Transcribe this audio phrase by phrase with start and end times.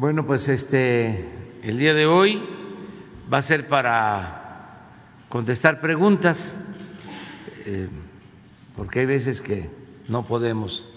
[0.00, 1.28] Bueno, pues este,
[1.62, 2.42] el día de hoy
[3.30, 4.78] va a ser para
[5.28, 6.54] contestar preguntas,
[7.66, 7.86] eh,
[8.74, 9.68] porque hay veces que
[10.08, 10.88] no podemos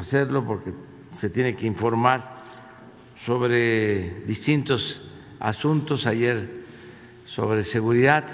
[0.00, 0.72] hacerlo porque
[1.10, 2.42] se tiene que informar
[3.24, 5.00] sobre distintos
[5.38, 6.64] asuntos ayer
[7.24, 8.24] sobre seguridad,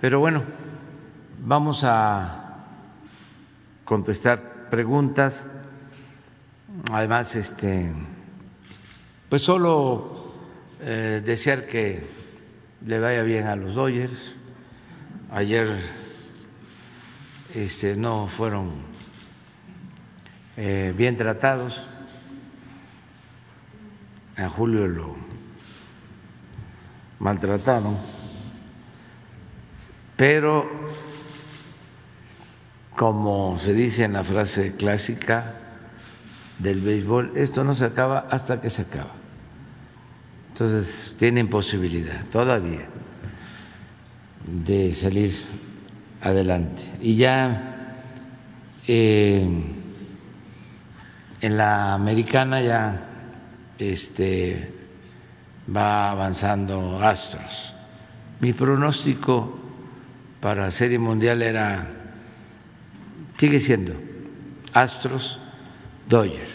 [0.00, 0.44] pero bueno,
[1.44, 2.68] vamos a
[3.84, 5.50] contestar preguntas.
[6.92, 7.90] Además, este
[9.36, 10.32] pues solo
[10.80, 12.06] eh, desear que
[12.86, 14.32] le vaya bien a los Dodgers.
[15.30, 15.68] Ayer
[17.52, 18.70] este, no fueron
[20.56, 21.86] eh, bien tratados.
[24.38, 25.16] A Julio lo
[27.18, 27.94] maltrataron,
[30.16, 30.66] pero
[32.96, 35.56] como se dice en la frase clásica,
[36.58, 39.15] del béisbol, esto no se acaba hasta que se acaba.
[40.56, 42.88] Entonces tienen posibilidad todavía
[44.46, 45.34] de salir
[46.22, 46.82] adelante.
[47.02, 47.98] Y ya
[48.86, 49.46] eh,
[51.42, 53.06] en la americana ya
[53.78, 54.72] este,
[55.76, 57.74] va avanzando Astros.
[58.40, 59.58] Mi pronóstico
[60.40, 61.86] para Serie Mundial era,
[63.36, 63.92] sigue siendo
[64.72, 65.38] Astros
[66.08, 66.48] Doyer.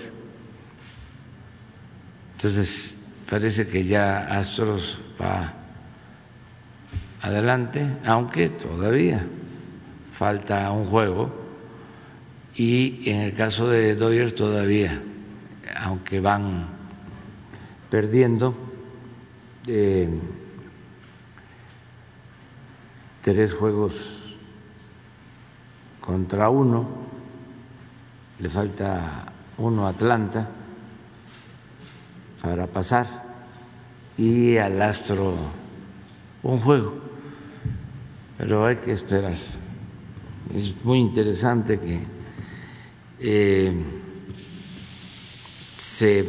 [2.31, 2.97] Entonces,
[3.31, 5.53] parece que ya Astros va
[7.21, 9.25] adelante, aunque todavía
[10.19, 11.31] falta un juego.
[12.53, 15.01] Y en el caso de Doyer todavía,
[15.77, 16.67] aunque van
[17.89, 18.53] perdiendo,
[19.65, 20.09] eh,
[23.21, 24.35] tres juegos
[26.01, 26.85] contra uno,
[28.39, 30.49] le falta uno Atlanta
[32.41, 33.20] para pasar
[34.17, 35.35] y al Astro
[36.43, 36.93] un juego,
[38.37, 39.37] pero hay que esperar.
[40.53, 42.03] Es muy interesante que
[43.19, 43.73] eh,
[45.77, 46.25] se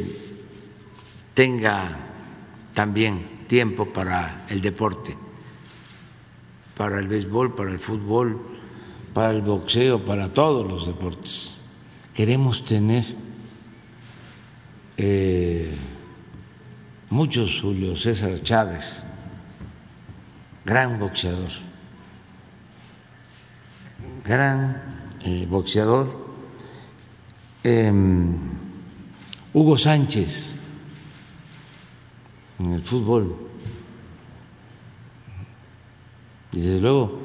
[1.33, 1.99] tenga
[2.73, 5.17] también tiempo para el deporte,
[6.77, 8.39] para el béisbol, para el fútbol,
[9.13, 11.55] para el boxeo, para todos los deportes.
[12.13, 13.03] Queremos tener
[14.97, 15.75] eh,
[17.13, 19.03] muchos Julio César Chávez,
[20.65, 21.51] gran boxeador,
[24.25, 26.07] gran eh, boxeador,
[27.63, 28.33] em,
[29.53, 30.55] Hugo Sánchez
[32.57, 33.37] en el fútbol,
[36.51, 37.21] desde luego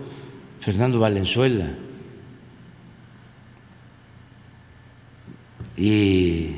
[0.60, 1.74] Fernando Valenzuela.
[5.78, 6.56] Y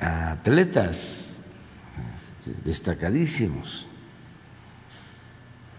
[0.00, 1.29] atletas
[2.64, 3.86] destacadísimos,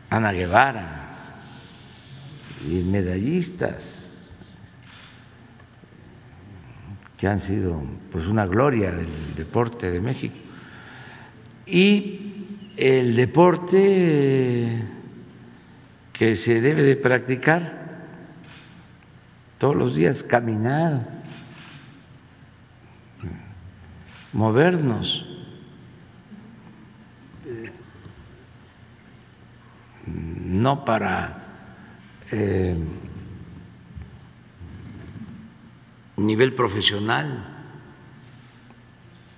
[0.10, 1.10] Ana Guevara,
[2.70, 4.36] y medallistas
[7.18, 7.82] que han sido
[8.12, 10.36] pues una gloria del deporte de México.
[11.66, 14.84] Y el deporte
[16.14, 17.82] que se debe de practicar
[19.60, 21.08] todos los días, caminar,
[24.34, 25.31] movernos.
[30.62, 31.44] No para
[32.32, 32.76] eh,
[36.18, 37.48] nivel profesional,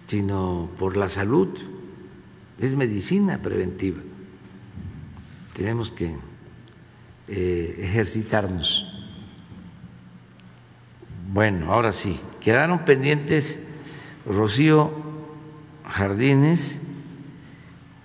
[0.07, 1.49] sino por la salud.
[2.59, 4.01] Es medicina preventiva.
[5.55, 6.15] Tenemos que
[7.27, 8.89] eh, ejercitarnos.
[11.31, 13.59] Bueno, ahora sí, quedaron pendientes
[14.25, 14.91] Rocío
[15.87, 16.79] Jardines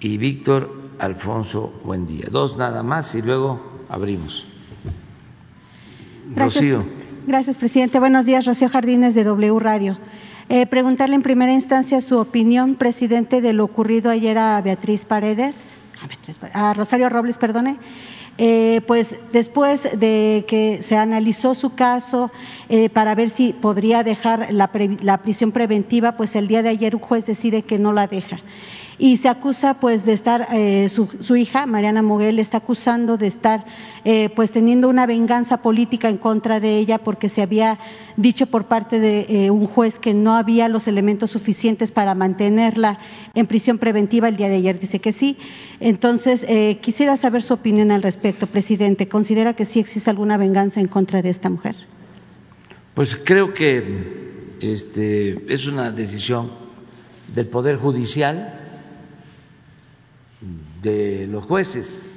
[0.00, 2.26] y Víctor Alfonso Buendía.
[2.30, 4.46] Dos nada más y luego abrimos.
[6.34, 6.84] Rocío.
[7.26, 7.98] Gracias, presidente.
[7.98, 9.98] Buenos días, Rocío Jardines de W Radio.
[10.48, 15.66] Eh, preguntarle en primera instancia su opinión, presidente, de lo ocurrido ayer a Beatriz Paredes,
[16.54, 17.76] a, Rosario Robles, perdone,
[18.38, 22.30] eh, pues después de que se analizó su caso
[22.70, 24.70] eh, para ver si podría dejar la,
[25.02, 28.40] la, prisión preventiva, pues el día de ayer un juez decide que no la deja
[28.98, 33.64] y se acusa pues de estar, eh, su, hija, Mariana Moguel, está acusando de estar
[34.04, 37.78] eh, pues teniendo una venganza política en contra de ella porque se había
[38.16, 42.98] dicho por parte de eh, un juez que no había los elementos suficientes para mantenerla
[43.34, 44.28] en prisión preventiva.
[44.28, 45.36] El día de ayer dice que sí.
[45.78, 46.44] Entonces,
[46.80, 49.08] quisiera saber su opinión al respecto, presidente.
[49.08, 51.76] ¿Considera que sí existe alguna venganza en contra de esta mujer?
[52.94, 56.50] Pues creo que este, es una decisión
[57.32, 58.57] del Poder Judicial,
[60.82, 62.16] de los jueces.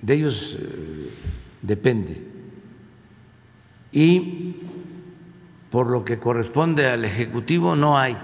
[0.00, 1.10] De ellos eh,
[1.62, 2.26] depende.
[3.92, 4.56] Y
[5.70, 8.16] por lo que corresponde al Ejecutivo no hay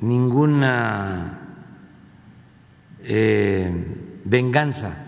[0.00, 1.38] ninguna
[3.00, 5.04] eh, venganza.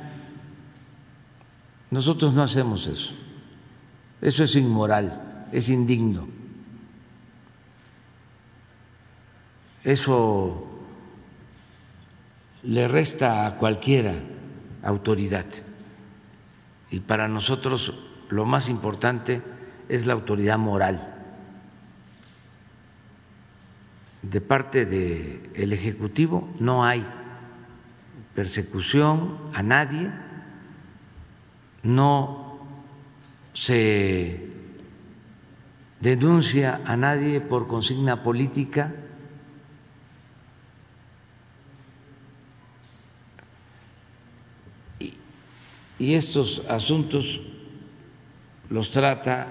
[1.91, 3.13] Nosotros no hacemos eso.
[4.21, 6.40] Eso es inmoral, es indigno.
[9.85, 10.67] Eso
[12.63, 14.15] le resta a cualquiera
[14.83, 15.47] autoridad.
[16.91, 17.95] Y para nosotros
[18.29, 19.43] lo más importante
[19.89, 21.15] es la autoridad moral.
[24.23, 27.07] De parte del Ejecutivo no hay
[28.35, 30.11] persecución a nadie,
[31.83, 32.59] no
[33.55, 34.47] se
[36.01, 38.93] denuncia a nadie por consigna política.
[46.01, 47.43] Y, estos asuntos
[48.71, 49.49] los trata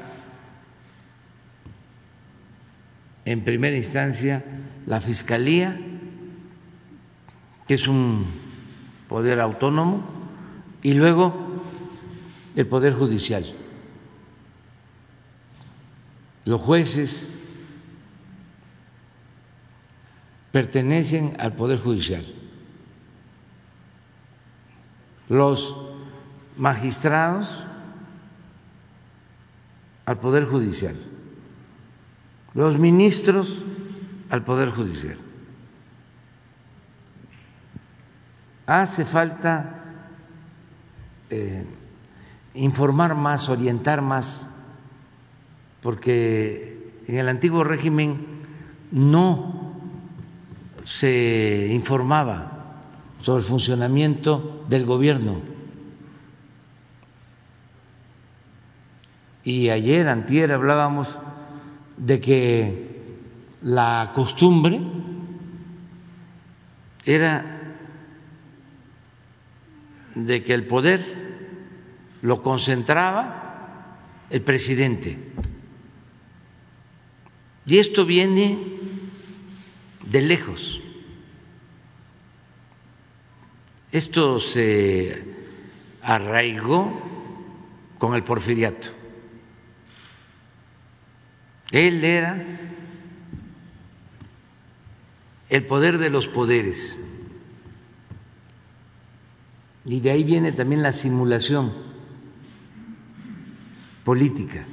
[3.23, 4.43] en primera instancia
[4.87, 5.79] la Fiscalía,
[7.67, 8.25] que es un
[9.07, 10.03] poder autónomo,
[10.81, 11.61] y luego
[12.55, 13.45] el Poder Judicial.
[16.45, 17.31] Los jueces
[20.51, 22.25] pertenecen al Poder Judicial.
[25.27, 25.88] Los
[26.59, 27.63] magistrados
[30.05, 30.95] al Poder Judicial.
[32.53, 33.63] Los ministros
[34.29, 35.15] al Poder Judicial.
[38.65, 39.83] Hace falta
[41.29, 41.65] eh,
[42.55, 44.45] informar más, orientar más,
[45.81, 48.27] porque en el antiguo régimen
[48.91, 49.75] no
[50.83, 52.81] se informaba
[53.21, 55.58] sobre el funcionamiento del gobierno.
[59.43, 61.17] Y ayer, antier, hablábamos
[61.97, 62.89] de que
[63.61, 64.81] la costumbre
[67.05, 67.59] era
[70.15, 71.01] de que el poder
[72.21, 73.97] lo concentraba
[74.29, 75.17] el presidente.
[77.65, 78.57] Y esto viene
[80.05, 80.81] de lejos.
[83.91, 85.23] Esto se
[86.01, 87.01] arraigó
[87.97, 88.98] con el porfiriato.
[91.71, 92.43] Él era
[95.49, 97.05] el poder de los poderes.
[99.85, 101.71] Y de ahí viene también la simulación
[104.03, 104.65] política,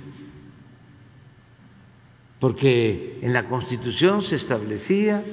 [2.38, 5.24] porque en la Constitución se establecía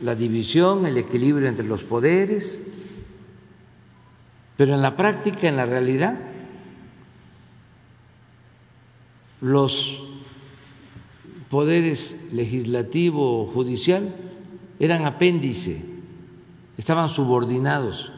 [0.00, 2.62] la división, el equilibrio entre los poderes,
[4.56, 6.18] pero en la práctica, en la realidad,
[9.44, 10.00] los
[11.50, 14.16] poderes legislativo o judicial
[14.80, 15.84] eran apéndice
[16.78, 18.10] estaban subordinados.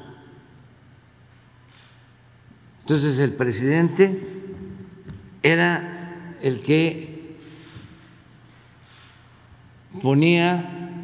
[2.82, 4.23] Entonces el presidente
[5.43, 7.38] era el que
[10.00, 11.02] ponía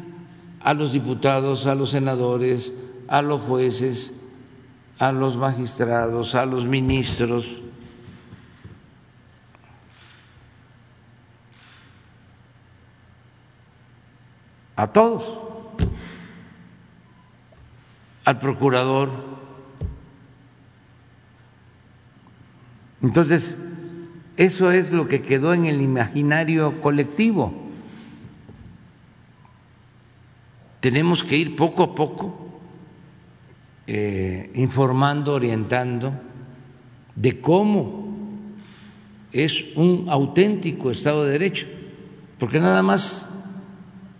[0.61, 2.73] a los diputados, a los senadores,
[3.09, 4.17] a los jueces,
[4.99, 7.62] a los magistrados, a los ministros,
[14.75, 15.39] a todos
[18.25, 19.09] al procurador.
[23.01, 23.57] Entonces,
[24.37, 27.53] eso es lo que quedó en el imaginario colectivo.
[30.79, 32.61] Tenemos que ir poco a poco
[33.87, 36.13] eh, informando, orientando
[37.15, 38.03] de cómo
[39.31, 41.67] es un auténtico Estado de Derecho,
[42.39, 43.32] porque nada más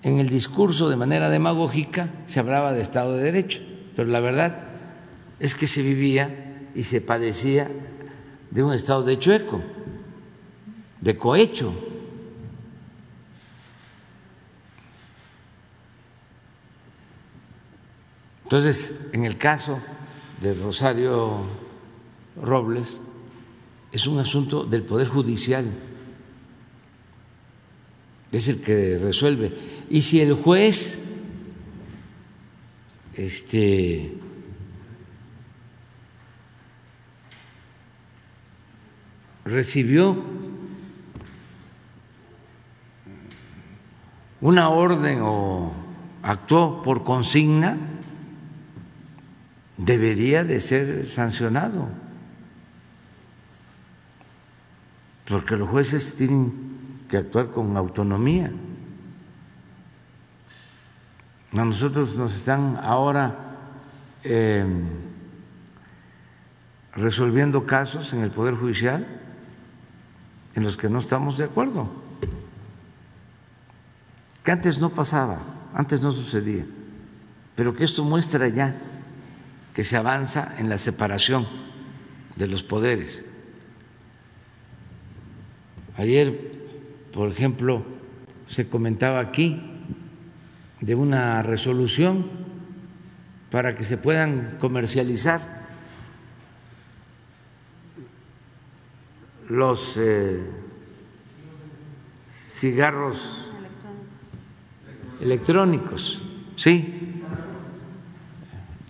[0.03, 4.55] en el discurso de manera demagógica se hablaba de Estado de Derecho pero la verdad
[5.39, 7.69] es que se vivía y se padecía
[8.50, 9.62] de un estado de chueco,
[11.01, 11.74] de cohecho.
[18.43, 19.79] Entonces, en el caso
[20.41, 21.43] de Rosario
[22.41, 23.00] Robles,
[23.91, 25.65] es un asunto del Poder Judicial,
[28.34, 29.54] es el que resuelve.
[29.90, 31.00] Y si el juez
[33.13, 34.18] este,
[39.46, 40.24] recibió
[44.42, 45.72] una orden o
[46.24, 47.78] actuó por consigna,
[49.78, 51.88] debería de ser sancionado,
[55.28, 56.62] porque los jueces tienen
[57.13, 58.51] que actuar con autonomía.
[61.51, 63.38] A nosotros nos están ahora
[64.24, 64.65] eh,
[66.96, 69.05] resolviendo casos en el Poder Judicial
[70.55, 71.88] en los que no estamos de acuerdo,
[74.43, 75.38] que antes no pasaba,
[75.75, 76.65] antes no sucedía,
[77.55, 78.75] pero que esto muestra ya
[79.75, 81.46] que se avanza en la separación
[82.36, 83.24] de los poderes.
[85.96, 86.52] Ayer,
[87.13, 87.84] por ejemplo,
[88.48, 89.62] se comentaba aquí
[90.82, 92.25] de una resolución
[93.51, 95.63] para que se puedan comercializar
[99.48, 100.41] los eh,
[102.50, 103.51] cigarros
[105.22, 106.22] electrónicos,
[106.55, 107.22] sí,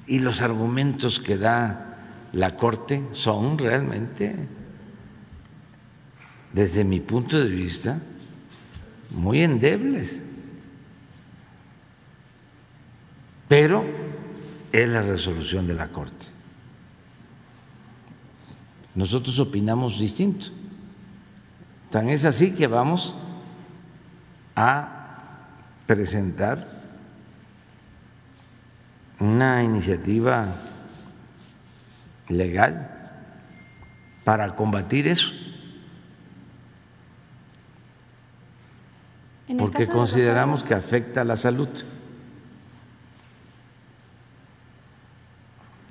[0.08, 4.48] y los argumentos que da la Corte son realmente,
[6.53, 8.01] desde mi punto de vista,
[9.13, 10.20] muy endebles.
[13.48, 13.86] Pero
[14.72, 16.25] es la resolución de la Corte.
[18.96, 20.48] Nosotros opinamos distinto.
[21.89, 23.15] Tan es así que vamos
[24.55, 24.89] a
[25.86, 26.67] presentar
[29.20, 30.48] una iniciativa
[32.29, 32.89] legal
[34.24, 35.32] para combatir eso.
[39.58, 41.68] Porque consideramos que afecta a la salud.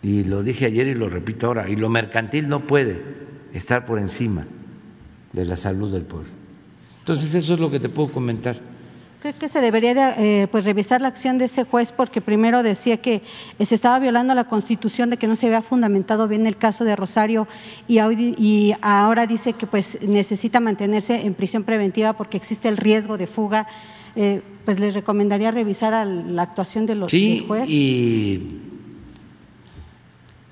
[0.03, 3.01] Y lo dije ayer y lo repito ahora, y lo mercantil no puede
[3.53, 4.47] estar por encima
[5.33, 6.31] de la salud del pueblo.
[7.01, 8.72] Entonces eso es lo que te puedo comentar.
[9.23, 12.64] Creo que se debería de, eh, pues revisar la acción de ese juez porque primero
[12.64, 13.23] decía que
[13.64, 16.97] se estaba violando la Constitución, de que no se había fundamentado bien el caso de
[16.97, 17.47] Rosario
[17.87, 23.17] y, y ahora dice que pues necesita mantenerse en prisión preventiva porque existe el riesgo
[23.17, 23.69] de fuga.
[24.17, 28.59] Eh, pues les recomendaría revisar la actuación de los sí, Y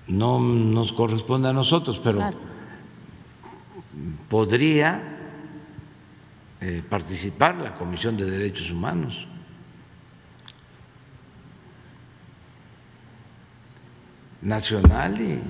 [0.06, 2.20] no nos corresponde a nosotros, pero
[4.28, 5.09] podría
[6.60, 9.26] eh, participar la Comisión de Derechos Humanos.
[14.42, 15.40] nacional y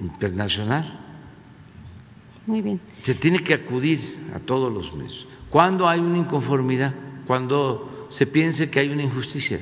[0.00, 0.84] internacional.
[2.46, 2.80] Muy bien.
[3.02, 5.26] Se tiene que acudir a todos los medios.
[5.50, 6.94] Cuando hay una inconformidad,
[7.26, 9.58] cuando se piense que hay una injusticia.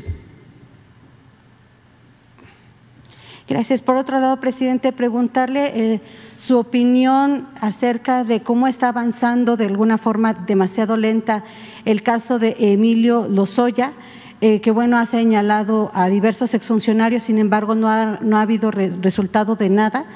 [3.47, 3.83] Gracias.
[3.83, 6.01] Por otro lado, presidente, preguntarle eh,
[6.39, 11.45] su opinión acerca de cómo está avanzando de alguna forma demasiado lenta
[11.85, 13.93] el caso de Emilio Lozoya.
[14.41, 18.71] Eh, que bueno ha señalado a diversos exfuncionarios, sin embargo no ha, no ha habido
[18.71, 20.07] resultado de nada.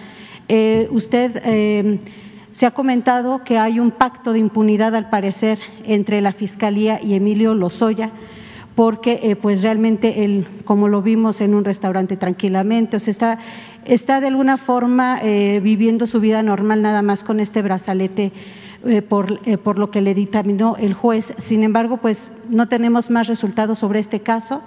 [0.48, 2.00] Eh, usted
[2.52, 7.14] se ha comentado que hay un pacto de impunidad, al parecer, entre la Fiscalía y
[7.14, 8.10] Emilio Lozoya
[8.78, 13.38] porque eh, pues realmente él, como lo vimos en un restaurante tranquilamente, o sea, está,
[13.84, 18.30] está de alguna forma eh, viviendo su vida normal nada más con este brazalete
[18.86, 21.34] eh, por, por, lo que le dictaminó el juez.
[21.38, 24.62] Sin embargo, pues no tenemos más resultados sobre este caso.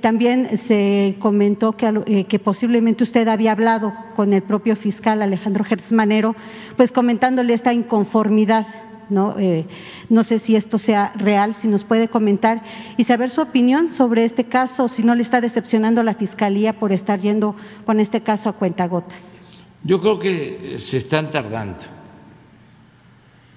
[0.00, 5.92] también se comentó que, que, posiblemente usted había hablado con el propio fiscal Alejandro Gertz
[5.92, 6.34] Manero,
[6.76, 8.66] pues comentándole esta inconformidad
[9.10, 9.38] ¿no?
[9.38, 9.66] Eh,
[10.08, 12.62] no sé si esto sea real, si nos puede comentar
[12.96, 16.78] y saber su opinión sobre este caso, si no le está decepcionando a la Fiscalía
[16.78, 19.36] por estar yendo con este caso a cuentagotas.
[19.82, 21.78] Yo creo que se están tardando,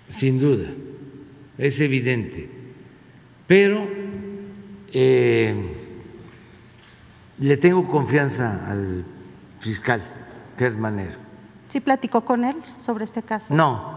[0.10, 0.68] sin duda,
[1.58, 2.50] es evidente,
[3.48, 3.88] pero
[4.92, 5.56] eh,
[7.40, 9.06] le tengo confianza al
[9.60, 10.02] fiscal
[10.58, 11.18] Gerd Manero.
[11.70, 13.54] ¿Sí platicó con él sobre este caso?
[13.54, 13.97] No,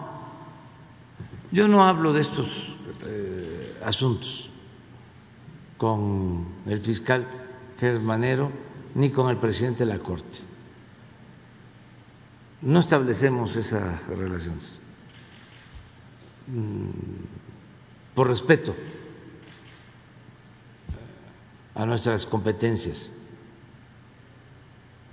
[1.53, 4.49] yo no hablo de estos eh, asuntos
[5.77, 7.27] con el fiscal
[7.79, 8.51] Germanero
[8.95, 10.39] ni con el presidente de la Corte.
[12.63, 14.81] No establecemos esas relaciones
[16.47, 18.75] mm, por respeto
[21.75, 23.11] a nuestras competencias.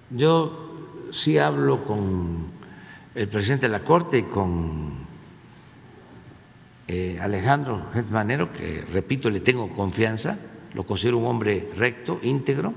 [0.10, 2.48] Yo sí hablo con
[3.15, 5.06] el presidente de la Corte y con
[6.88, 10.39] eh, Alejandro Manero, que repito, le tengo confianza,
[10.74, 12.74] lo considero un hombre recto, íntegro,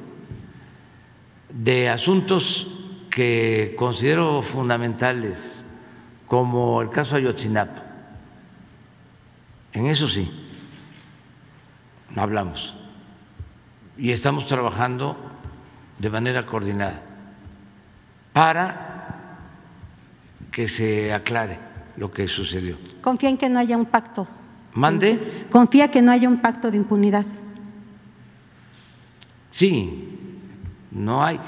[1.48, 2.66] de asuntos
[3.10, 5.64] que considero fundamentales,
[6.26, 7.84] como el caso Ayotzinapa.
[9.72, 10.30] En eso sí,
[12.16, 12.74] hablamos.
[13.96, 15.16] Y estamos trabajando
[15.98, 17.02] de manera coordinada
[18.32, 19.36] para
[20.50, 21.69] que se aclare
[22.00, 22.78] lo que sucedió.
[23.02, 24.26] Confía en que no haya un pacto.
[24.72, 25.46] Mande.
[25.50, 27.26] Confía que no haya un pacto de impunidad.
[29.50, 30.08] Sí,
[30.92, 31.38] no hay.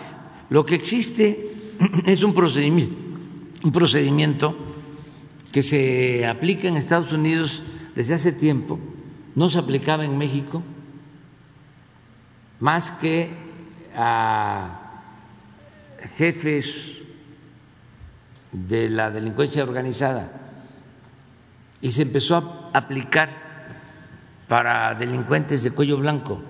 [0.51, 1.73] Lo que existe
[2.05, 2.95] es un procedimiento,
[3.65, 4.55] un procedimiento
[5.51, 7.63] que se aplica en Estados Unidos
[7.95, 8.79] desde hace tiempo,
[9.35, 10.63] no se aplicaba en México
[12.61, 13.31] más que
[13.97, 15.03] a
[16.19, 16.99] jefes
[18.53, 20.41] de la delincuencia organizada
[21.83, 23.29] y se empezó a aplicar
[24.49, 26.41] para delincuentes de cuello blanco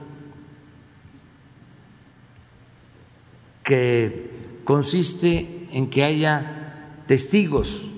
[3.65, 7.91] que consiste en que haya testigos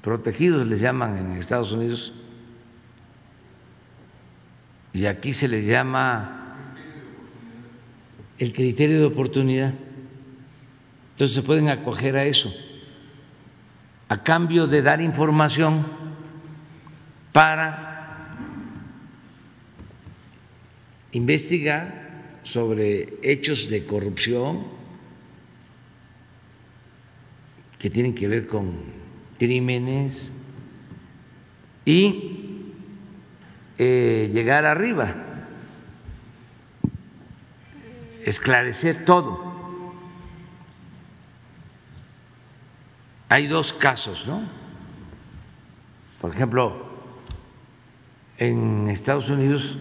[0.00, 2.12] protegidos, les llaman en Estados Unidos,
[4.92, 6.56] y aquí se les llama
[8.38, 9.72] el criterio de oportunidad.
[11.12, 12.52] Entonces se pueden acoger a eso,
[14.08, 16.01] a cambio de dar información
[17.32, 17.92] para
[21.12, 22.02] investigar
[22.42, 24.66] sobre hechos de corrupción
[27.78, 28.76] que tienen que ver con
[29.38, 30.30] crímenes
[31.84, 32.72] y
[33.78, 35.16] eh, llegar arriba,
[38.24, 39.52] esclarecer todo.
[43.28, 44.46] Hay dos casos, ¿no?
[46.20, 46.91] Por ejemplo,
[48.48, 49.78] en Estados Unidos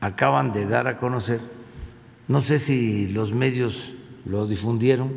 [0.00, 1.40] acaban de dar a conocer,
[2.28, 3.94] no sé si los medios
[4.26, 5.12] lo difundieron,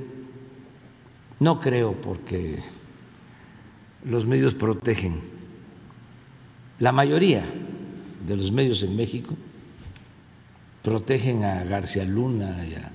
[1.41, 2.63] no creo porque
[4.05, 5.19] los medios protegen,
[6.79, 7.43] la mayoría
[8.25, 9.35] de los medios en México
[10.83, 12.91] protegen a García Luna y a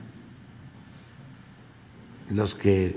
[2.31, 2.97] los que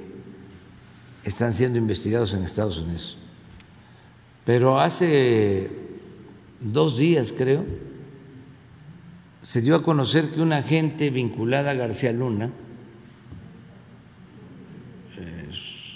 [1.25, 3.17] están siendo investigados en Estados Unidos.
[4.45, 5.82] Pero hace
[6.63, 7.65] dos días, creo,
[9.41, 12.49] se dio a conocer que una agente vinculada a García Luna,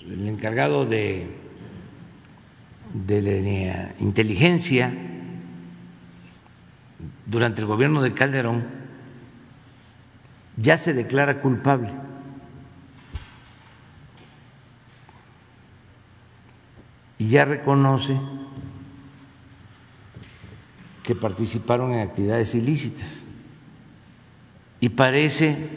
[0.09, 1.27] el encargado de,
[2.93, 4.93] de la inteligencia
[7.25, 8.65] durante el gobierno de Calderón,
[10.55, 11.89] ya se declara culpable.
[17.19, 18.17] Y ya reconoce
[21.07, 23.21] que participaron en actividades ilícitas.
[24.81, 25.69] Y parece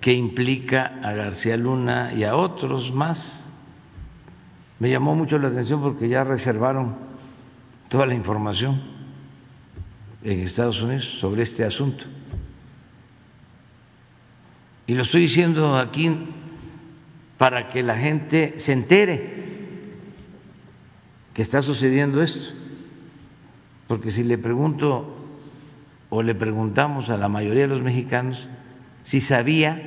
[0.00, 3.52] que implica a García Luna y a otros más.
[4.78, 6.96] Me llamó mucho la atención porque ya reservaron
[7.90, 8.80] toda la información
[10.24, 12.06] en Estados Unidos sobre este asunto.
[14.86, 16.16] Y lo estoy diciendo aquí
[17.36, 19.42] para que la gente se entere
[21.34, 22.61] que está sucediendo esto.
[23.92, 25.04] Porque si le pregunto
[26.08, 28.48] o le preguntamos a la mayoría de los mexicanos
[29.04, 29.82] si sabía,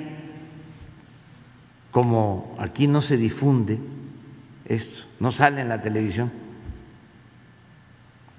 [1.89, 3.79] como aquí no se difunde
[4.65, 6.31] esto, no sale en la televisión,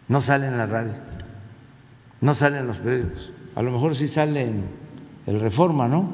[0.06, 0.94] no sale en la radio,
[2.20, 4.66] no sale en los periódicos, a lo mejor sí sale en
[5.26, 6.08] el Reforma, ¿no?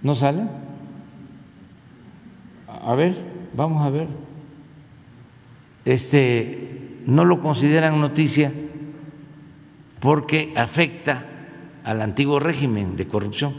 [0.00, 0.46] ¿No sale?
[2.68, 3.16] A ver,
[3.52, 4.06] vamos a ver.
[5.84, 6.75] Este
[7.06, 8.52] no lo consideran noticia
[10.00, 11.24] porque afecta
[11.84, 13.54] al antiguo régimen de corrupción.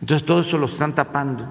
[0.00, 1.48] Entonces todo eso lo están tapando.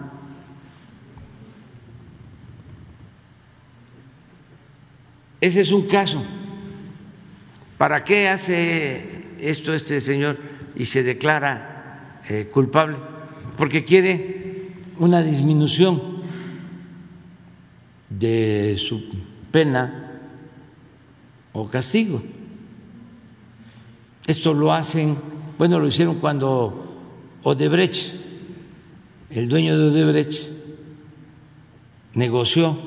[5.41, 6.23] Ese es un caso.
[7.77, 10.37] ¿Para qué hace esto este señor
[10.75, 12.97] y se declara eh, culpable?
[13.57, 16.19] Porque quiere una disminución
[18.09, 19.09] de su
[19.51, 20.08] pena
[21.53, 22.21] o castigo.
[24.27, 25.17] Esto lo hacen,
[25.57, 27.01] bueno, lo hicieron cuando
[27.43, 28.13] Odebrecht,
[29.29, 30.51] el dueño de Odebrecht,
[32.13, 32.77] negoció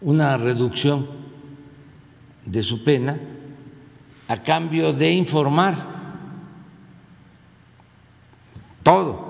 [0.00, 1.06] una reducción
[2.44, 3.18] de su pena
[4.26, 5.98] a cambio de informar
[8.82, 9.28] todo.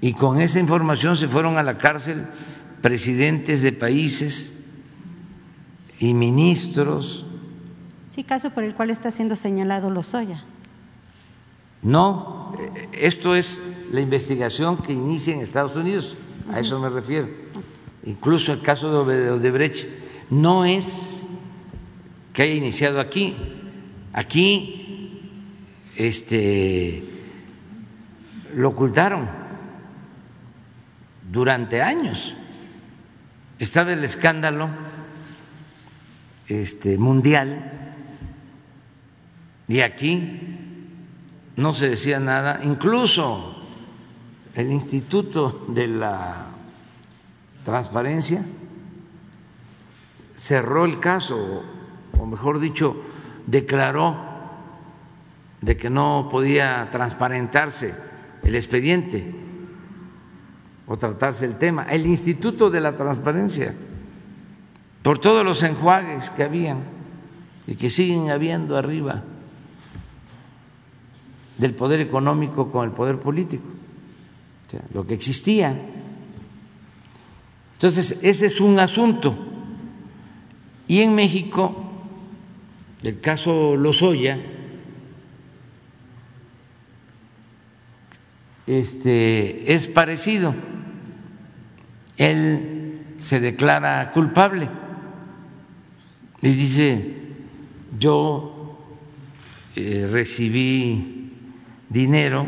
[0.00, 2.26] Y con esa información se fueron a la cárcel
[2.80, 4.61] presidentes de países
[5.98, 7.24] y ministros.
[8.14, 10.44] Sí, caso por el cual está siendo señalado Lozoya.
[11.82, 12.54] No,
[12.92, 13.58] esto es
[13.90, 16.16] la investigación que inicia en Estados Unidos,
[16.52, 17.28] a eso me refiero.
[18.04, 19.88] incluso el caso de Odebrecht,
[20.30, 20.86] no es
[22.32, 23.36] que haya iniciado aquí.
[24.12, 25.20] Aquí
[25.96, 27.04] este,
[28.54, 29.28] lo ocultaron
[31.30, 32.34] durante años.
[33.58, 34.68] Estaba el escándalo
[36.48, 37.92] este, mundial
[39.68, 40.40] y aquí
[41.56, 43.56] no se decía nada, incluso
[44.54, 46.46] el Instituto de la
[47.64, 48.44] Transparencia
[50.34, 51.62] cerró el caso,
[52.18, 52.96] o mejor dicho,
[53.46, 54.16] declaró
[55.60, 57.94] de que no podía transparentarse
[58.42, 59.34] el expediente
[60.86, 61.84] o tratarse el tema.
[61.84, 63.74] El Instituto de la Transparencia,
[65.02, 66.84] por todos los enjuagues que habían
[67.66, 69.24] y que siguen habiendo arriba
[71.58, 73.68] del poder económico con el poder político,
[74.94, 75.78] lo que existía.
[77.74, 79.36] Entonces, ese es un asunto.
[80.86, 81.90] Y en México,
[83.02, 84.40] el caso Lozoya,
[88.66, 90.54] este, es parecido.
[92.16, 94.68] Él se declara culpable
[96.42, 97.14] y dice,
[97.96, 98.76] yo
[99.76, 101.32] eh, recibí
[101.88, 102.46] dinero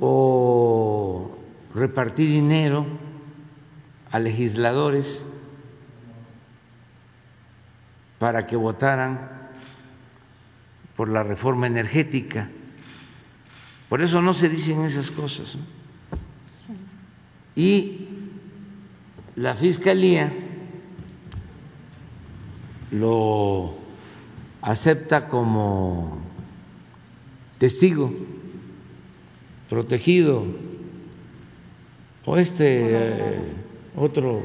[0.00, 1.38] o
[1.72, 2.84] repartí dinero
[4.10, 5.24] a legisladores
[8.18, 9.48] para que votaran
[10.96, 12.50] por la reforma energética.
[13.88, 15.56] Por eso no se dicen esas cosas.
[17.54, 18.08] Y
[19.36, 20.32] la Fiscalía
[22.92, 23.74] lo
[24.62, 26.18] acepta como
[27.58, 28.12] testigo
[29.68, 30.44] protegido
[32.26, 33.40] o este eh,
[33.96, 34.42] otro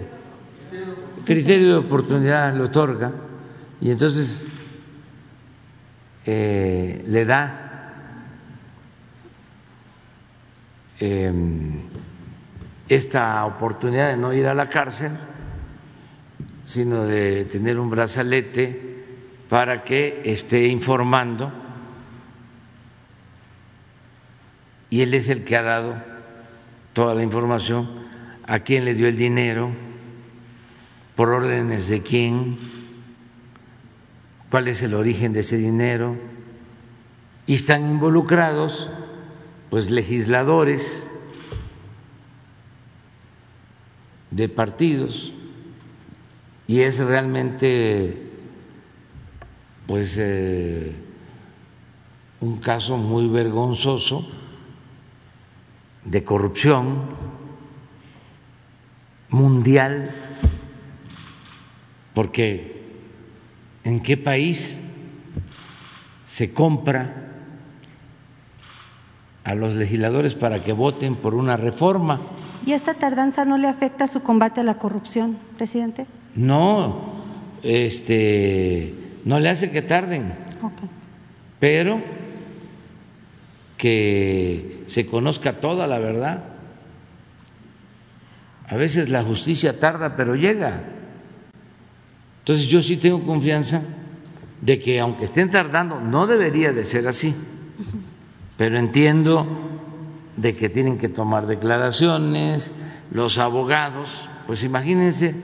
[1.25, 3.11] criterio de oportunidad le otorga
[3.81, 4.47] y entonces
[6.25, 7.65] eh, le da
[10.99, 11.81] em,
[12.87, 15.11] esta oportunidad de no ir a la cárcel,
[16.65, 18.95] sino de tener un brazalete
[19.49, 21.51] para que esté informando.
[24.89, 25.95] Y él es el que ha dado
[26.93, 28.05] toda la información,
[28.47, 29.69] a quién le dio el dinero,
[31.15, 32.57] por órdenes de quién,
[34.49, 36.15] cuál es el origen de ese dinero,
[37.47, 38.89] y están involucrados
[39.69, 41.09] pues legisladores
[44.31, 45.33] de partidos
[46.67, 48.31] y es realmente
[49.85, 50.95] pues eh,
[52.41, 54.27] un caso muy vergonzoso
[56.03, 57.03] de corrupción
[59.29, 60.11] mundial,
[62.13, 62.83] porque
[63.83, 64.81] ¿en qué país
[66.27, 67.31] se compra
[69.43, 72.21] a los legisladores para que voten por una reforma?
[72.65, 76.07] ¿Y esta tardanza no le afecta su combate a la corrupción, presidente?
[76.35, 77.23] No,
[77.63, 78.93] este,
[79.23, 80.33] no le hace que tarden,
[81.59, 82.01] pero
[83.77, 86.43] que se conozca toda la verdad.
[88.67, 90.83] A veces la justicia tarda, pero llega.
[92.39, 93.81] Entonces yo sí tengo confianza
[94.61, 97.33] de que aunque estén tardando, no debería de ser así,
[98.57, 99.47] pero entiendo
[100.35, 102.73] de que tienen que tomar declaraciones,
[103.11, 104.09] los abogados,
[104.47, 105.35] pues imagínense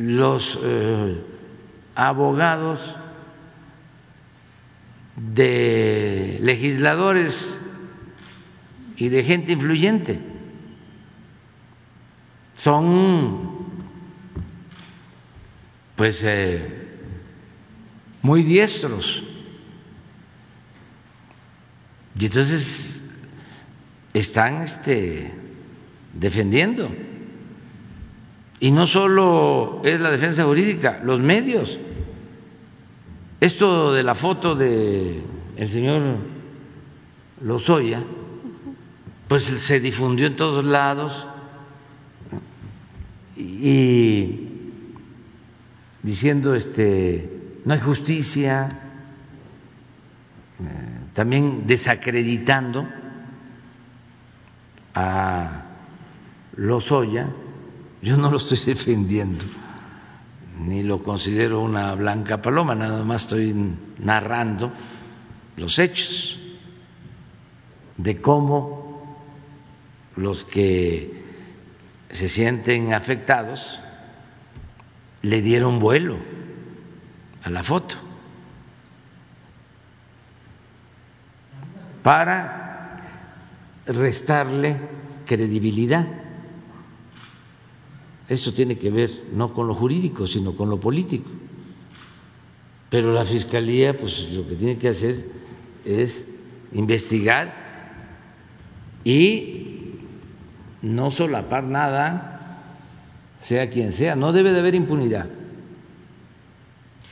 [0.00, 1.22] los eh,
[1.94, 2.96] abogados
[5.14, 7.58] de legisladores
[8.96, 10.18] y de gente influyente.
[12.54, 13.58] Son
[15.96, 16.88] pues eh,
[18.22, 19.22] muy diestros.
[22.18, 23.02] Y entonces
[24.14, 25.34] están este,
[26.14, 26.90] defendiendo.
[28.60, 31.78] Y no solo es la defensa jurídica, los medios.
[33.40, 35.22] Esto de la foto de
[35.56, 36.18] el señor
[37.42, 38.02] Lozoya,
[39.28, 41.26] pues se difundió en todos lados.
[43.36, 44.48] Y
[46.02, 48.78] diciendo este no hay justicia,
[50.60, 50.64] eh,
[51.12, 52.86] también desacreditando
[54.94, 55.64] a
[56.56, 57.28] Lozoya,
[58.02, 59.44] yo no lo estoy defendiendo
[60.60, 63.54] ni lo considero una blanca paloma, nada más estoy
[63.98, 64.70] narrando
[65.56, 66.38] los hechos
[67.96, 69.16] de cómo
[70.16, 71.20] los que
[72.10, 73.78] se sienten afectados,
[75.22, 76.16] le dieron vuelo
[77.42, 77.96] a la foto
[82.02, 82.96] para
[83.86, 84.80] restarle
[85.26, 86.06] credibilidad.
[88.30, 91.28] Esto tiene que ver no con lo jurídico, sino con lo político.
[92.88, 95.26] Pero la Fiscalía, pues lo que tiene que hacer
[95.84, 96.28] es
[96.72, 97.52] investigar
[99.02, 99.96] y
[100.80, 102.76] no solapar nada,
[103.40, 105.28] sea quien sea, no debe de haber impunidad.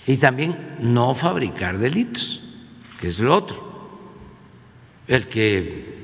[0.06, 2.44] Y también no fabricar delitos,
[3.00, 3.88] que es lo otro.
[5.08, 5.98] El que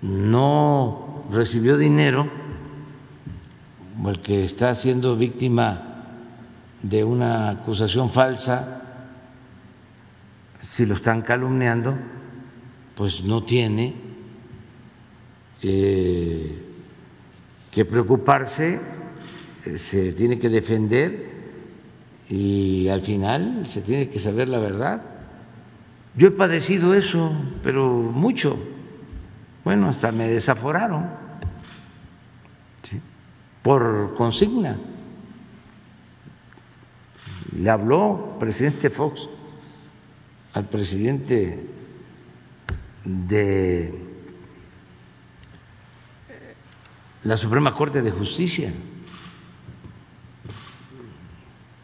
[0.00, 2.39] no recibió dinero
[4.02, 6.04] o el que está siendo víctima
[6.82, 8.82] de una acusación falsa,
[10.58, 11.96] si lo están calumniando,
[12.94, 13.94] pues no tiene
[15.62, 16.62] eh,
[17.70, 18.80] que preocuparse,
[19.66, 21.30] eh, se tiene que defender
[22.28, 25.02] y al final se tiene que saber la verdad.
[26.16, 27.32] Yo he padecido eso,
[27.62, 28.58] pero mucho.
[29.64, 31.29] Bueno, hasta me desaforaron
[33.62, 34.78] por consigna.
[37.56, 39.28] Le habló presidente Fox
[40.54, 41.66] al presidente
[43.04, 43.94] de
[47.24, 48.72] la Suprema Corte de Justicia,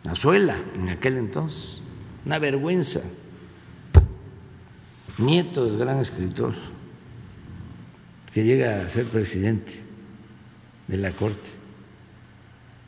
[0.08, 1.82] Azuela, en aquel entonces,
[2.24, 3.00] una vergüenza,
[5.18, 6.54] nieto del gran escritor,
[8.32, 9.82] que llega a ser presidente
[10.86, 11.55] de la Corte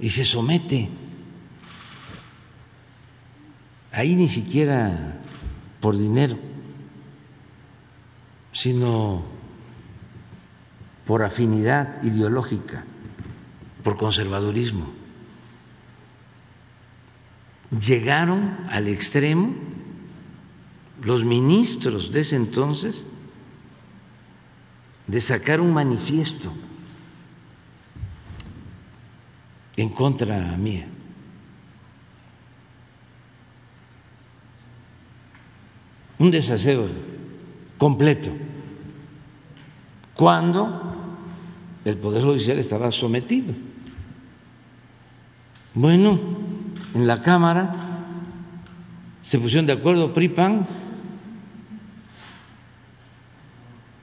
[0.01, 0.89] y se somete
[3.93, 5.19] ahí ni siquiera
[5.81, 6.39] por dinero,
[8.53, 9.25] sino
[11.05, 12.85] por afinidad ideológica,
[13.83, 14.93] por conservadurismo.
[17.71, 19.55] Llegaron al extremo
[21.03, 23.05] los ministros de ese entonces
[25.07, 26.53] de sacar un manifiesto
[29.79, 30.89] en contra mía.
[36.19, 36.89] un desaseo
[37.79, 38.31] completo,
[40.15, 40.83] cuando
[41.85, 43.55] el Poder Judicial estaba sometido.
[45.75, 46.19] Bueno,
[46.95, 47.73] en la Cámara
[49.23, 50.67] se pusieron de acuerdo PRIPAN,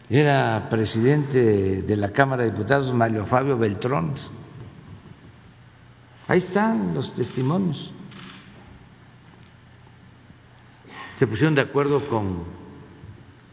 [0.10, 4.14] era presidente de la Cámara de Diputados Mario Fabio Beltrón.
[6.28, 7.92] Ahí están los testimonios.
[11.16, 12.44] se pusieron de acuerdo con,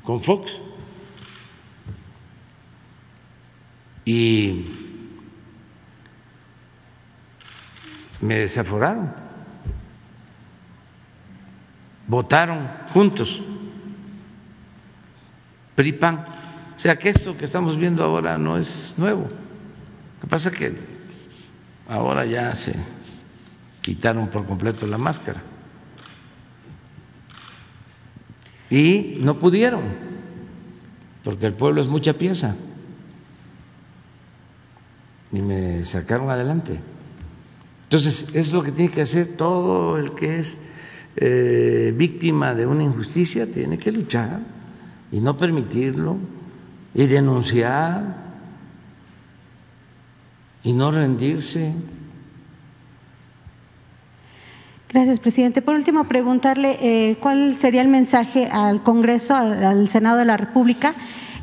[0.03, 0.51] con Fox
[4.05, 4.67] y
[8.21, 9.15] me desaforaron.
[12.09, 13.41] Votaron juntos.
[15.77, 16.27] PRIPAN.
[16.75, 19.23] O sea que esto que estamos viendo ahora no es nuevo.
[19.23, 20.92] Lo que pasa es que
[21.93, 22.75] ahora ya se
[23.81, 25.43] quitaron por completo la máscara.
[28.73, 29.83] y no pudieron,
[31.23, 32.57] porque el pueblo es mucha pieza.
[35.31, 36.81] Y me sacaron adelante.
[37.85, 40.57] Entonces, es lo que tiene que hacer todo el que es
[41.17, 44.41] eh, víctima de una injusticia, tiene que luchar
[45.11, 46.17] y no permitirlo,
[46.95, 48.22] y denunciar,
[50.63, 51.73] y no rendirse.
[54.89, 55.63] Gracias, presidente.
[55.63, 60.95] Por último, preguntarle eh, cuál sería el mensaje al Congreso, al Senado de la República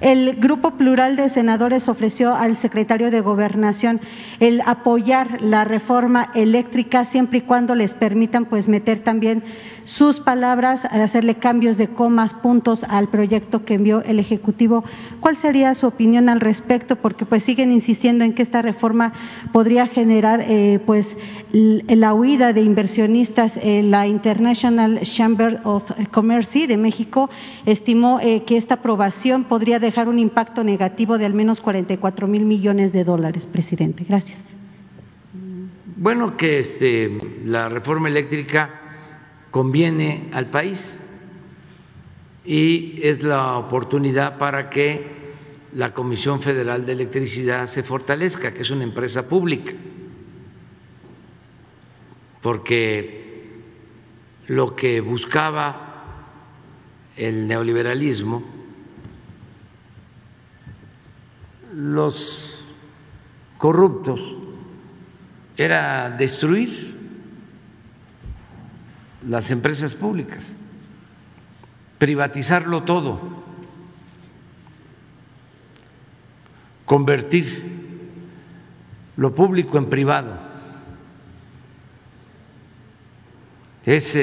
[0.02, 4.02] el Grupo Plural de Senadores ofreció al secretario de Gobernación
[4.40, 9.44] el apoyar la reforma eléctrica siempre y cuando les permitan pues meter también
[9.84, 14.84] sus palabras, hacerle cambios de comas, puntos al proyecto que envió el Ejecutivo.
[15.20, 16.96] ¿Cuál sería su opinión al respecto?
[16.96, 19.14] Porque pues siguen insistiendo en que esta reforma
[19.52, 21.18] podría generar eh, pues
[21.52, 23.58] la huida de inversionistas.
[23.64, 27.30] la International Chamber of Commerce de México
[27.66, 32.45] estimó eh, que esta aprobación podría dejar un impacto negativo de al menos 44 mil
[32.45, 34.06] millones de dólares, presidente.
[34.08, 34.45] Gracias.
[35.97, 38.69] Bueno, que este, la reforma eléctrica
[39.49, 40.99] conviene al país
[42.45, 45.19] y es la oportunidad para que
[45.73, 49.73] la Comisión Federal de Electricidad se fortalezca, que es una empresa pública,
[52.41, 53.49] porque
[54.47, 56.04] lo que buscaba
[57.17, 58.59] el neoliberalismo
[61.73, 62.69] los
[63.58, 64.36] corruptos
[65.58, 66.97] era destruir
[69.27, 70.53] las empresas públicas,
[71.97, 73.19] privatizarlo todo,
[76.86, 77.79] convertir
[79.17, 80.49] lo público en privado.
[83.86, 84.17] Es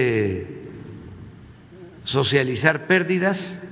[2.04, 3.62] socializar pérdidas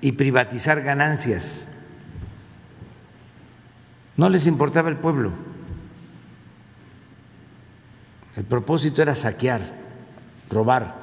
[0.00, 1.68] y privatizar ganancias.
[4.16, 5.32] No les importaba el pueblo.
[8.36, 9.62] El propósito era saquear,
[10.50, 10.94] robar,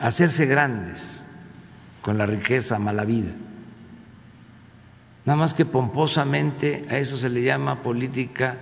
[0.00, 1.24] hacerse grandes
[2.02, 3.32] con la riqueza mala vida.
[5.24, 8.58] Nada más que pomposamente a eso se le llama política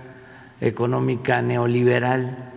[0.61, 2.51] económica neoliberal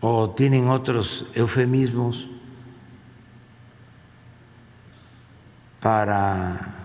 [0.00, 2.28] o tienen otros eufemismos
[5.80, 6.75] para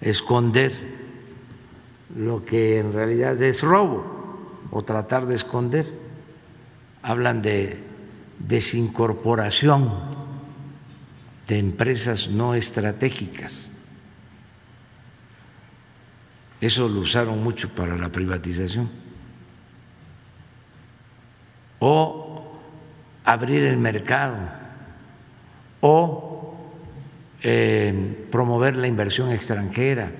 [0.00, 0.72] esconder
[2.14, 5.86] lo que en realidad es robo o tratar de esconder.
[7.02, 7.82] Hablan de
[8.38, 9.90] desincorporación
[11.46, 13.70] de empresas no estratégicas.
[16.60, 18.90] Eso lo usaron mucho para la privatización.
[21.78, 22.52] O
[23.24, 24.36] abrir el mercado.
[25.80, 26.29] O
[27.42, 30.10] eh, promover la inversión extranjera.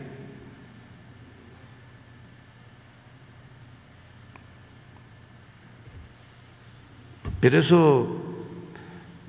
[7.41, 8.17] Pero eso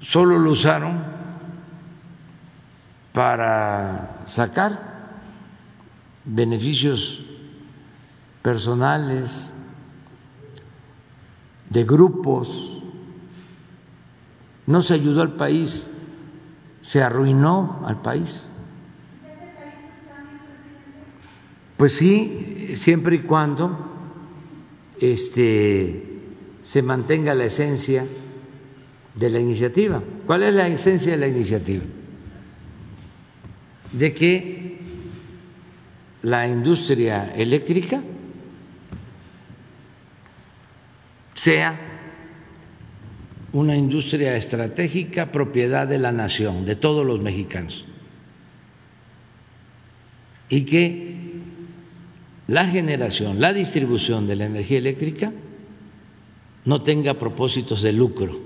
[0.02, 1.04] solo lo usaron
[3.14, 4.92] para sacar
[6.26, 7.26] beneficios
[8.42, 9.54] personales
[11.70, 12.82] de grupos.
[14.66, 15.91] No se ayudó al país,
[16.82, 18.50] se arruinó al país.
[21.78, 23.92] Pues sí, siempre y cuando
[25.00, 26.04] este,
[26.62, 28.06] se mantenga la esencia
[29.16, 30.02] de la iniciativa.
[30.26, 31.84] ¿Cuál es la esencia de la iniciativa?
[33.92, 34.80] De que
[36.22, 38.02] la industria eléctrica
[41.34, 41.91] sea
[43.54, 47.86] una industria estratégica propiedad de la nación, de todos los mexicanos,
[50.50, 51.16] y que
[52.48, 55.32] la generación, la distribución de la energía eléctrica
[56.66, 58.40] no tenga propósitos de lucro.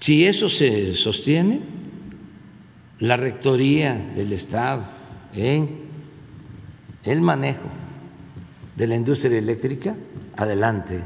[0.00, 1.60] Si eso se sostiene,
[2.98, 4.84] la rectoría del Estado
[5.32, 5.82] en
[7.04, 7.68] el manejo
[8.82, 9.94] de la industria eléctrica,
[10.36, 11.04] adelante.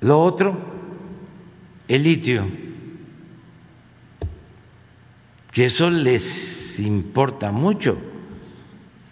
[0.00, 0.58] Lo otro,
[1.86, 2.44] el litio,
[5.52, 7.98] que eso les importa mucho,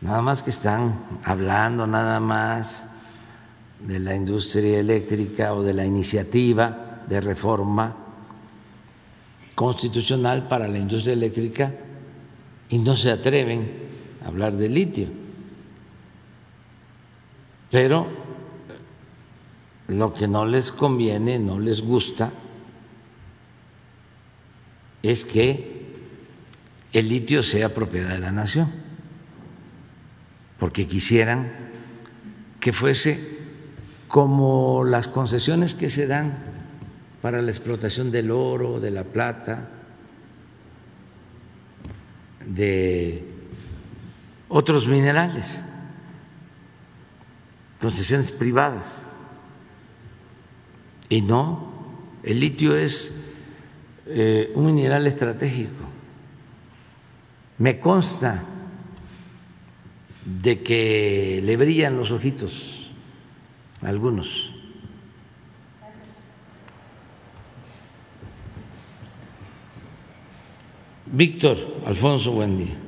[0.01, 2.85] nada más que están hablando nada más
[3.79, 7.95] de la industria eléctrica o de la iniciativa de reforma
[9.55, 11.73] constitucional para la industria eléctrica
[12.69, 13.88] y no se atreven
[14.25, 15.09] hablar de litio.
[17.71, 18.07] Pero
[19.89, 22.33] lo que no les conviene, no les gusta,
[25.03, 25.79] es que
[26.93, 28.71] el litio sea propiedad de la nación,
[30.59, 31.53] porque quisieran
[32.61, 33.39] que fuese
[34.09, 36.39] como las concesiones que se dan
[37.23, 39.69] para la explotación del oro, de la plata,
[42.47, 43.38] de
[44.49, 45.47] otros minerales,
[47.81, 49.01] concesiones privadas.
[51.09, 51.73] Y no,
[52.23, 53.15] el litio es
[54.07, 55.85] eh, un mineral estratégico.
[57.59, 58.45] Me consta
[60.25, 62.91] de que le brillan los ojitos
[63.83, 64.55] a algunos.
[71.07, 72.88] Víctor Alfonso, buen día.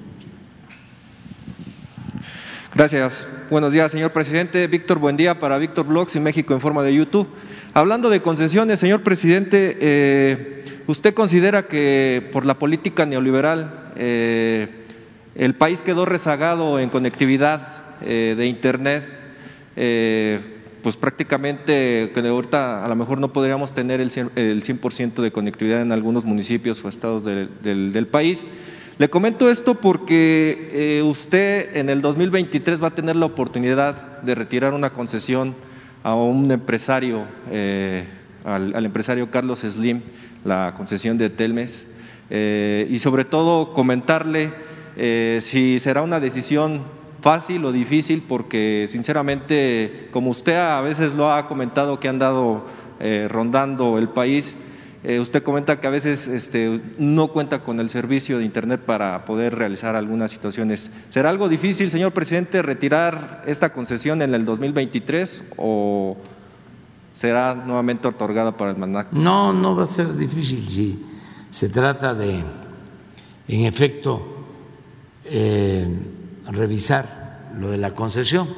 [2.73, 3.27] Gracias.
[3.51, 4.69] Buenos días, señor presidente.
[4.69, 7.27] Víctor, buen día para Víctor Blogs y México en forma de YouTube.
[7.75, 14.69] Hablando de concesiones, señor presidente, eh, ¿usted considera que por la política neoliberal eh,
[15.35, 19.05] el país quedó rezagado en conectividad eh, de Internet?
[20.83, 25.93] pues prácticamente que ahorita a lo mejor no podríamos tener el 100%, de conectividad en
[25.93, 28.45] algunos municipios o estados del, país.
[28.99, 34.75] Le comento esto porque usted en el 2023 va a tener la oportunidad de retirar
[34.75, 35.55] una concesión
[36.03, 38.07] a un empresario, eh,
[38.45, 40.03] al, empresario Carlos Slim,
[40.45, 41.87] la concesión de Telmes,
[42.29, 44.71] eh, y sobre todo comentarle
[45.41, 46.83] si será una decisión
[47.23, 52.67] fácil o difícil, porque sinceramente, como usted a veces lo ha comentado, que han dado
[53.29, 54.57] rondando el país,
[55.03, 59.25] eh, usted comenta que a veces este, no cuenta con el servicio de Internet para
[59.25, 60.91] poder realizar algunas situaciones.
[61.09, 66.19] ¿Será algo difícil, señor presidente, retirar esta concesión en el 2023 o
[67.11, 69.13] será nuevamente otorgada para el MANAC?
[69.13, 71.03] No, no va a ser difícil si
[71.51, 72.45] se trata de,
[73.49, 74.37] en efecto,
[75.25, 75.89] eh,
[76.51, 78.49] revisar lo de la concesión.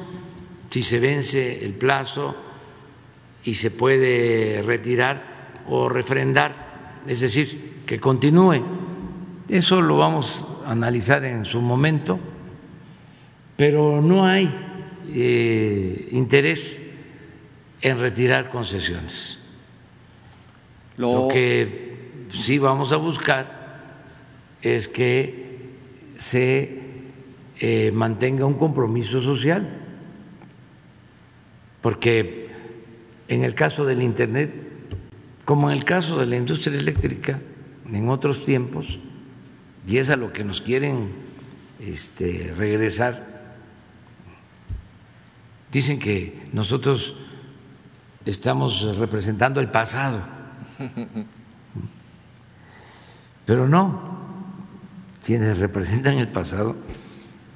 [0.69, 2.35] Si se vence el plazo
[3.45, 5.32] y se puede retirar,
[5.67, 8.63] o refrendar, es decir, que continúe.
[9.47, 12.19] Eso lo vamos a analizar en su momento,
[13.55, 14.49] pero no hay
[15.07, 16.91] eh, interés
[17.81, 19.39] en retirar concesiones.
[20.97, 21.27] Lo...
[21.27, 23.63] que sí vamos a buscar
[24.61, 25.43] es que
[26.15, 26.79] se
[27.59, 29.81] eh, mantenga un compromiso social,
[31.81, 32.47] porque
[33.27, 34.51] en el caso del Internet
[35.45, 37.39] como en el caso de la industria eléctrica,
[37.91, 38.99] en otros tiempos,
[39.85, 41.09] y es a lo que nos quieren
[41.79, 43.33] este, regresar,
[45.71, 47.15] dicen que nosotros
[48.25, 50.21] estamos representando el pasado,
[53.45, 54.17] pero no,
[55.25, 56.75] quienes representan el pasado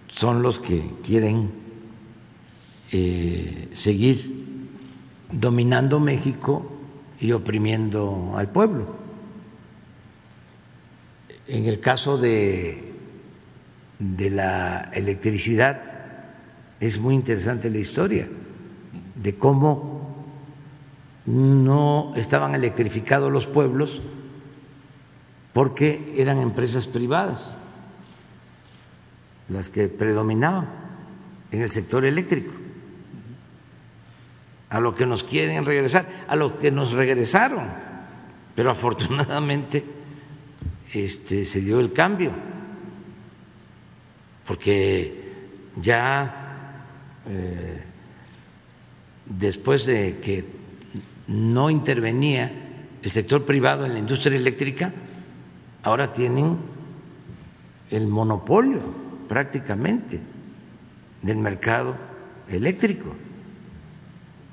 [0.10, 1.52] son los que quieren
[2.92, 4.46] eh, seguir
[5.32, 6.77] dominando México
[7.20, 8.86] y oprimiendo al pueblo.
[11.48, 12.94] En el caso de,
[14.00, 15.82] de la electricidad
[16.80, 18.28] es muy interesante la historia
[19.16, 19.98] de cómo
[21.26, 24.02] no estaban electrificados los pueblos
[25.54, 27.56] porque eran empresas privadas
[29.50, 30.68] las que predominaban
[31.52, 32.54] en el sector eléctrico
[34.70, 37.68] a lo que nos quieren regresar, a lo que nos regresaron,
[38.56, 39.84] pero afortunadamente
[40.94, 42.32] este, se dio el cambio,
[44.46, 45.34] porque
[45.82, 46.84] ya
[47.28, 47.84] eh,
[49.26, 50.46] después de que
[51.28, 52.52] no intervenía
[53.02, 54.92] el sector privado en la industria eléctrica,
[55.84, 56.58] ahora tienen
[57.90, 58.82] el monopolio
[59.30, 60.20] prácticamente
[61.22, 61.96] del mercado
[62.50, 63.16] eléctrico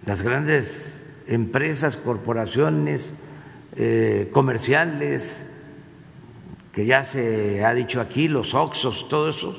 [0.07, 3.15] las grandes empresas, corporaciones
[3.77, 5.47] eh, comerciales,
[6.73, 9.57] que ya se ha dicho aquí, los Oxos, todo eso,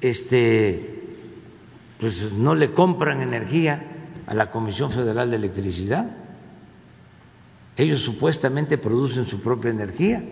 [0.00, 1.16] este,
[1.98, 3.84] pues no le compran energía
[4.26, 6.16] a la Comisión Federal de Electricidad.
[7.76, 10.22] Ellos supuestamente producen su propia energía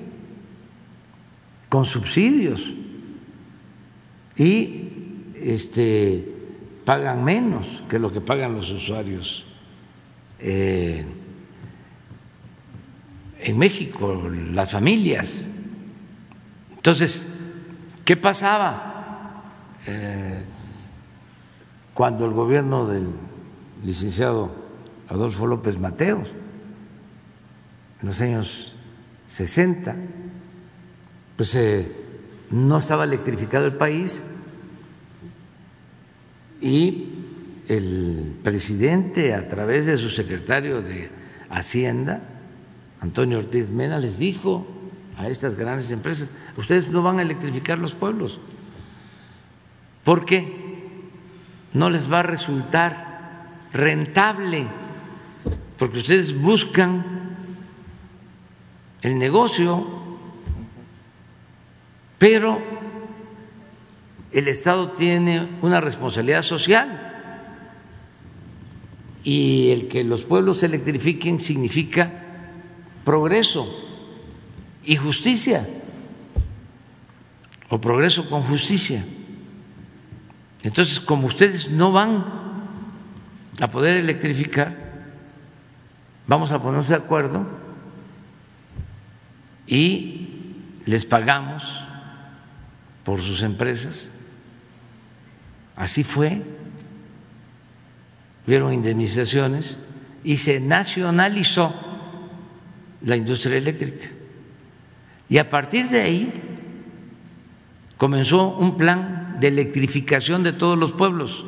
[1.68, 2.74] con subsidios
[4.36, 4.88] y
[5.36, 6.39] este
[6.84, 9.44] pagan menos que lo que pagan los usuarios
[10.38, 11.04] eh,
[13.40, 15.48] en México, las familias.
[16.70, 17.26] Entonces,
[18.04, 19.44] ¿qué pasaba
[19.86, 20.44] eh,
[21.94, 23.08] cuando el gobierno del
[23.84, 24.50] licenciado
[25.08, 26.32] Adolfo López Mateos,
[28.00, 28.74] en los años
[29.26, 29.96] 60,
[31.36, 31.92] pues eh,
[32.50, 34.22] no estaba electrificado el país
[36.60, 37.08] y
[37.68, 41.10] el presidente, a través de su secretario de
[41.48, 42.22] Hacienda,
[43.00, 44.66] Antonio Ortiz Mena, les dijo
[45.16, 48.38] a estas grandes empresas, ustedes no van a electrificar los pueblos,
[50.04, 50.52] porque
[51.72, 54.66] no les va a resultar rentable,
[55.78, 57.20] porque ustedes buscan
[59.02, 59.86] el negocio,
[62.18, 62.60] pero
[64.32, 67.10] el Estado tiene una responsabilidad social
[69.24, 72.10] y el que los pueblos se electrifiquen significa
[73.04, 73.68] progreso
[74.84, 75.66] y justicia,
[77.68, 79.04] o progreso con justicia.
[80.62, 82.24] Entonces, como ustedes no van
[83.60, 84.76] a poder electrificar,
[86.26, 87.46] vamos a ponernos de acuerdo
[89.66, 90.28] y
[90.86, 91.82] les pagamos
[93.04, 94.10] por sus empresas
[95.76, 96.42] Así fue.
[98.46, 99.78] Hubieron indemnizaciones
[100.24, 101.74] y se nacionalizó
[103.02, 104.08] la industria eléctrica.
[105.28, 106.32] Y a partir de ahí
[107.96, 111.44] comenzó un plan de electrificación de todos los pueblos.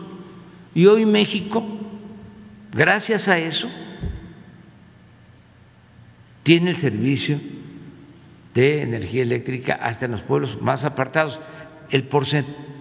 [0.74, 1.82] Y hoy México
[2.72, 3.68] gracias a eso,
[6.42, 7.40] tiene el servicio
[8.54, 11.40] de energía eléctrica hasta en los pueblos más apartados.
[11.90, 12.71] El porcentaje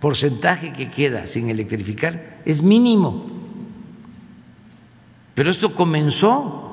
[0.00, 3.26] que queda sin electrificar es mínimo.
[5.34, 6.66] Pero esto comenzó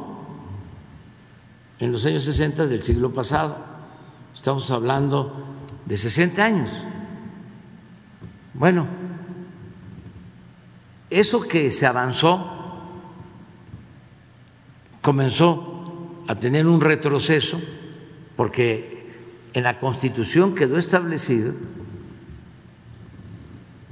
[1.80, 3.58] en los años 60 del siglo pasado.
[4.34, 5.46] Estamos hablando
[5.86, 6.86] de 60 años.
[8.54, 8.88] Bueno,
[11.10, 12.50] eso que se avanzó
[15.02, 17.60] comenzó a tener un retroceso
[18.36, 18.94] porque
[19.54, 21.54] en la Constitución quedó establecido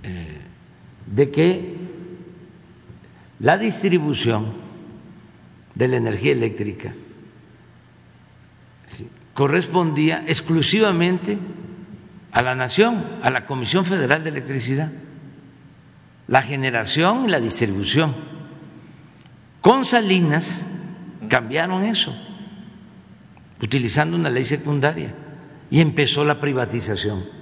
[0.03, 0.39] eh,
[1.11, 1.75] de que
[3.39, 4.53] la distribución
[5.75, 6.93] de la energía eléctrica
[9.33, 11.37] correspondía exclusivamente
[12.31, 14.91] a la nación, a la Comisión Federal de Electricidad,
[16.27, 18.15] la generación y la distribución.
[19.59, 20.65] Con Salinas
[21.27, 22.15] cambiaron eso,
[23.61, 25.13] utilizando una ley secundaria,
[25.69, 27.40] y empezó la privatización.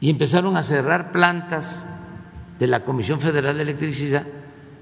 [0.00, 1.86] Y empezaron a cerrar plantas
[2.58, 4.24] de la Comisión Federal de Electricidad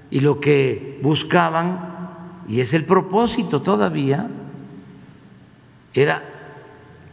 [0.09, 4.27] y lo que buscaban, y es el propósito todavía,
[5.93, 6.23] era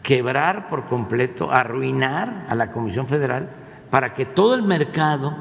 [0.03, 3.51] quebrar por completo, arruinar a la Comisión Federal
[3.91, 5.37] para que todo el mercado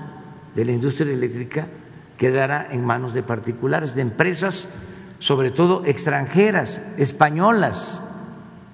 [0.55, 1.67] de la industria eléctrica
[2.17, 4.73] quedara en manos de particulares, de empresas,
[5.19, 8.03] sobre todo extranjeras, españolas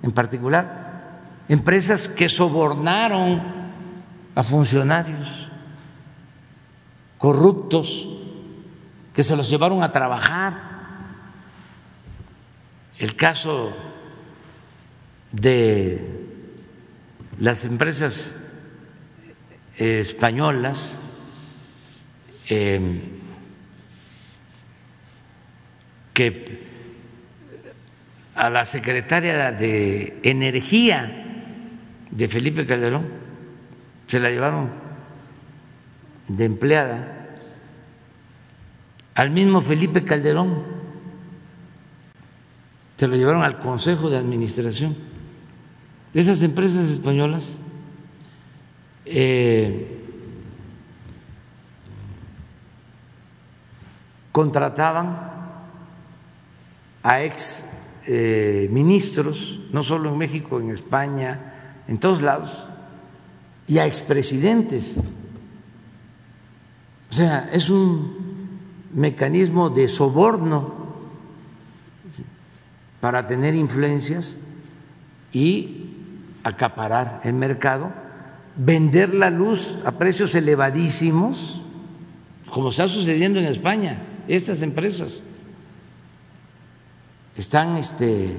[0.04, 3.61] en particular, empresas que sobornaron
[4.36, 5.50] a funcionarios
[7.18, 8.08] corruptos,
[9.14, 10.72] que se los llevaron a trabajar.
[12.98, 13.74] El caso
[15.32, 16.02] de
[17.40, 18.36] las empresas
[19.78, 21.00] españolas
[22.48, 23.02] em,
[26.14, 26.62] que
[28.36, 31.54] a la secretaria de Energía
[32.10, 33.21] de Felipe Calderón
[34.12, 34.70] se la llevaron
[36.28, 37.30] de empleada
[39.16, 40.64] al mismo Felipe Calderón.
[42.98, 44.98] Se lo llevaron al Consejo de Administración.
[46.14, 47.56] Esas empresas españolas
[49.06, 50.04] eh,
[54.34, 55.32] contrataban
[57.02, 62.68] a ex eh, ministros, no solo en México, en España, en todos lados,
[63.72, 64.98] y a expresidentes.
[67.10, 68.60] O sea, es un
[68.94, 70.76] mecanismo de soborno
[73.00, 74.36] para tener influencias
[75.32, 75.86] y
[76.44, 77.94] acaparar el mercado,
[78.58, 81.62] vender la luz a precios elevadísimos,
[82.50, 84.04] como está sucediendo en España.
[84.28, 85.24] Estas empresas
[87.38, 88.36] están este,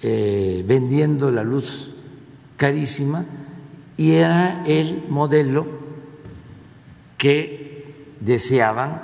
[0.00, 1.90] eh, vendiendo la luz
[2.56, 3.26] carísima
[3.98, 5.66] y era el modelo
[7.18, 9.02] que deseaban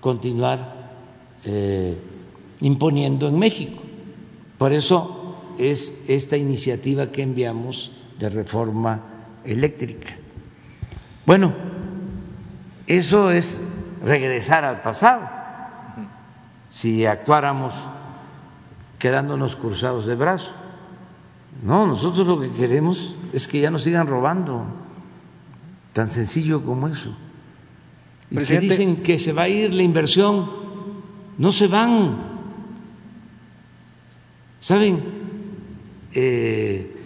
[0.00, 0.90] continuar
[1.44, 1.96] eh,
[2.60, 3.82] imponiendo en México.
[4.58, 9.00] Por eso es esta iniciativa que enviamos de reforma
[9.44, 10.16] eléctrica.
[11.24, 11.54] Bueno,
[12.86, 13.60] eso es
[14.04, 15.30] regresar al pasado.
[16.70, 17.88] Si actuáramos
[18.98, 20.54] quedándonos cruzados de brazos.
[21.62, 24.66] No, nosotros lo que queremos es que ya nos sigan robando.
[25.92, 27.16] Tan sencillo como eso.
[28.30, 30.48] Y que dicen que se va a ir la inversión.
[31.38, 32.16] No se van.
[34.60, 35.02] ¿Saben?
[36.12, 36.96] Eh,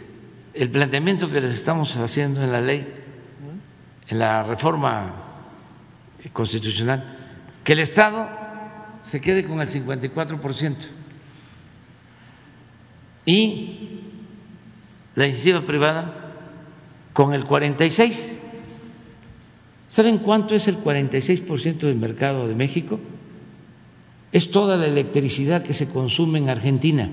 [0.54, 2.86] el planteamiento que les estamos haciendo en la ley,
[4.08, 5.14] en la reforma
[6.32, 7.18] constitucional,
[7.64, 8.28] que el Estado
[9.02, 10.76] se quede con el 54%
[13.24, 13.99] y
[15.14, 16.34] la iniciativa privada
[17.12, 18.38] con el 46%.
[19.88, 23.00] ¿Saben cuánto es el 46% del mercado de México?
[24.30, 27.10] Es toda la electricidad que se consume en Argentina.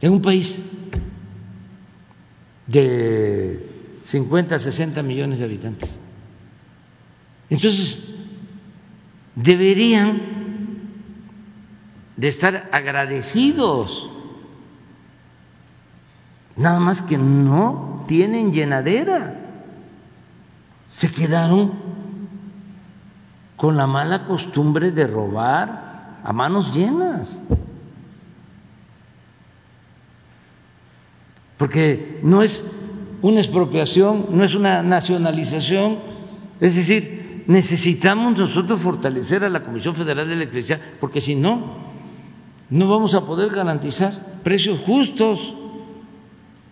[0.00, 0.60] en un país
[2.66, 3.66] de
[4.02, 5.98] 50, 60 millones de habitantes.
[7.50, 8.04] Entonces,
[9.34, 10.37] deberían
[12.18, 14.10] de estar agradecidos,
[16.54, 19.40] nada más que no tienen llenadera,
[20.86, 21.72] se quedaron
[23.56, 27.40] con la mala costumbre de robar a manos llenas.
[31.58, 32.64] porque no es
[33.20, 35.98] una expropiación, no es una nacionalización.
[36.60, 41.87] Es decir, necesitamos nosotros fortalecer a la Comisión Federal de Electricidad, porque si no,
[42.70, 44.12] no vamos a poder garantizar
[44.42, 45.54] precios justos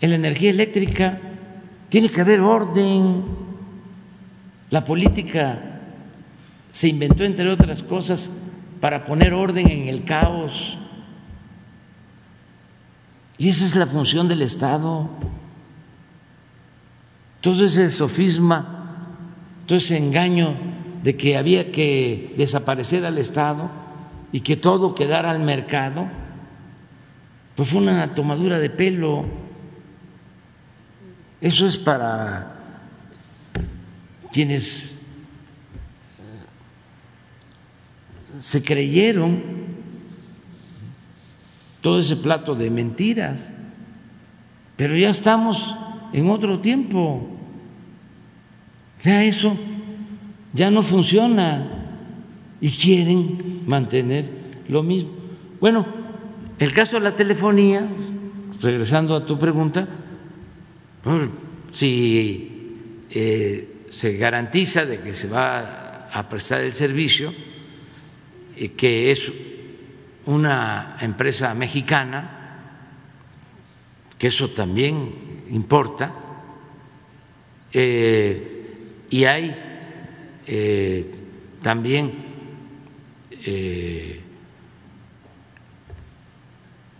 [0.00, 1.20] en la energía eléctrica.
[1.88, 3.24] Tiene que haber orden.
[4.70, 5.80] La política
[6.70, 8.30] se inventó, entre otras cosas,
[8.80, 10.78] para poner orden en el caos.
[13.38, 15.08] Y esa es la función del Estado.
[17.40, 19.06] Todo ese sofisma,
[19.66, 20.56] todo ese engaño
[21.02, 23.85] de que había que desaparecer al Estado
[24.36, 26.06] y que todo quedara al mercado,
[27.54, 29.24] pues fue una tomadura de pelo.
[31.40, 32.54] Eso es para
[34.30, 34.98] quienes
[36.18, 36.44] eh,
[38.40, 39.42] se creyeron
[41.80, 43.54] todo ese plato de mentiras,
[44.76, 45.74] pero ya estamos
[46.12, 47.26] en otro tiempo,
[49.02, 49.56] ya eso
[50.52, 51.75] ya no funciona
[52.66, 54.28] y quieren mantener
[54.66, 55.12] lo mismo.
[55.60, 55.86] Bueno,
[56.58, 57.86] el caso de la telefonía,
[58.60, 59.86] regresando a tu pregunta,
[61.70, 67.32] si eh, se garantiza de que se va a prestar el servicio,
[68.56, 69.32] eh, que es
[70.24, 72.58] una empresa mexicana,
[74.18, 76.12] que eso también importa,
[77.72, 79.54] eh, y hay
[81.62, 82.25] también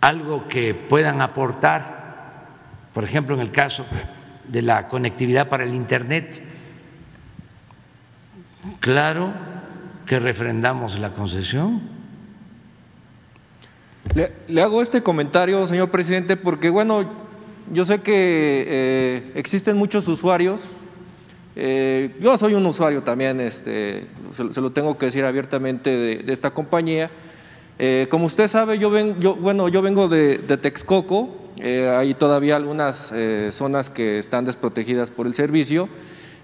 [0.01, 2.45] algo que puedan aportar,
[2.93, 3.85] por ejemplo, en el caso
[4.47, 6.43] de la conectividad para el Internet.
[8.79, 9.33] Claro
[10.05, 11.81] que refrendamos la concesión.
[14.15, 17.27] Le, hago este comentario, señor presidente, porque, bueno,
[17.71, 20.63] yo sé que eh, existen muchos usuarios.
[21.59, 26.51] Eh, yo soy un usuario también, este, se, lo tengo que decir abiertamente, de esta
[26.51, 27.09] compañía.
[27.79, 32.57] Eh, como usted sabe, yo, ven, yo, bueno, yo vengo de, Texcoco, eh, hay todavía
[32.57, 33.11] algunas
[33.49, 35.89] zonas que están desprotegidas por el servicio.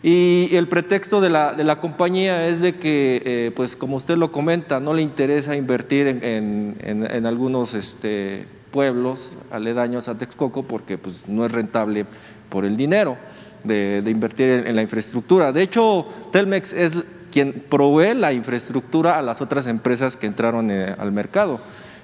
[0.01, 4.31] Y el pretexto de la, de la compañía es de que, pues como usted lo
[4.31, 11.29] comenta, no le interesa invertir en, en, algunos este, pueblos aledaños a Texcoco porque pues,
[11.29, 12.07] no es rentable
[12.49, 13.15] por el dinero
[13.63, 15.51] de, invertir en la infraestructura.
[15.51, 20.95] De hecho, Telmex es quien provee la infraestructura a las otras empresas que entraron eh,
[20.97, 21.59] al mercado.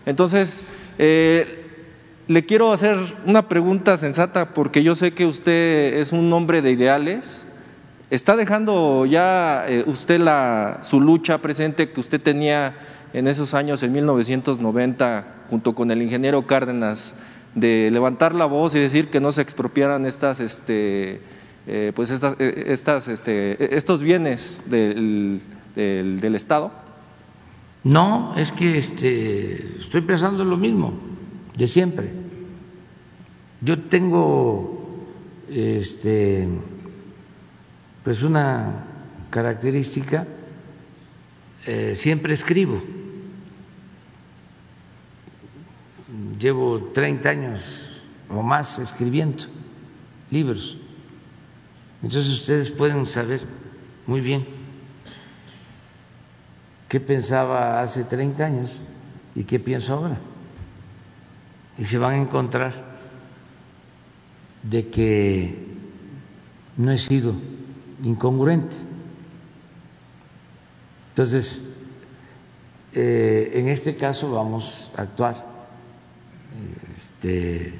[0.06, 0.64] Entonces,
[0.98, 1.66] eh,
[2.28, 6.72] le quiero hacer una pregunta sensata porque yo sé que usted es un hombre de
[6.72, 7.46] ideales.
[8.10, 12.76] ¿Está dejando ya eh, usted la, su lucha presente que usted tenía
[13.14, 17.16] en esos años, en 1990, junto con el ingeniero Cárdenas,
[17.56, 21.22] de levantar la voz y decir que no se expropiaran estas este,
[21.68, 25.42] eh, pues estas, eh, estas, este, estos bienes del,
[25.76, 26.72] del, Estado?
[27.84, 30.94] No, es que este, estoy pensando lo mismo
[31.56, 32.12] de siempre.
[33.62, 35.06] Yo tengo
[35.50, 36.48] este,
[38.04, 38.86] pues una
[39.30, 40.26] característica,
[41.66, 42.82] eh, siempre escribo.
[46.40, 49.46] Llevo 30 años o más escribiendo
[50.32, 50.79] libros.
[52.02, 53.42] Entonces ustedes pueden saber
[54.08, 54.46] muy bien
[56.88, 58.82] qué pensaba hace 30 años
[59.36, 60.18] y qué pienso ahora.
[61.78, 62.74] Y se van a encontrar
[64.64, 65.68] de que
[66.78, 67.34] no he sido
[68.04, 68.78] incongruente.
[71.10, 71.70] Entonces,
[72.94, 75.46] eh, en este caso vamos a actuar
[76.96, 77.74] este,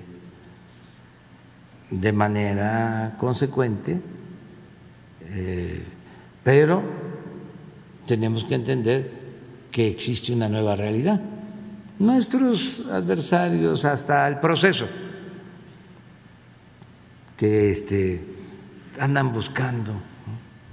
[1.90, 4.00] de manera consecuente,
[5.22, 5.84] eh,
[6.44, 6.84] pero
[8.06, 9.12] tenemos que entender
[9.72, 11.20] que existe una nueva realidad.
[12.00, 14.88] Nuestros adversarios, hasta el proceso,
[17.36, 18.24] que este,
[19.00, 19.94] andan buscando,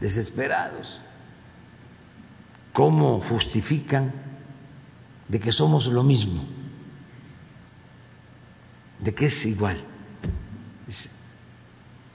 [0.00, 1.02] desesperados,
[2.72, 4.12] cómo justifican
[5.28, 6.44] de que somos lo mismo,
[9.00, 9.95] de que es igual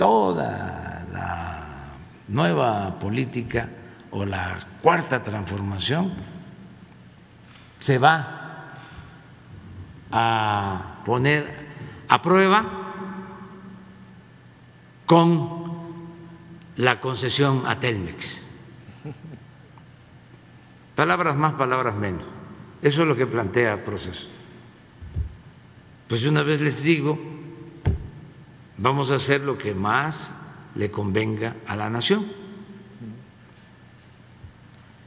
[0.01, 1.93] toda la
[2.29, 3.69] nueva política
[4.09, 6.11] o la cuarta transformación
[7.77, 8.73] se va
[10.09, 11.45] a poner
[12.09, 12.65] a prueba
[15.05, 15.69] con
[16.77, 18.41] la concesión a Telmex.
[20.95, 22.25] Palabras más, palabras menos.
[22.81, 24.27] Eso es lo que plantea el proceso.
[26.07, 27.19] Pues una vez les digo,
[28.81, 30.31] vamos a hacer lo que más
[30.75, 32.25] le convenga a la nación.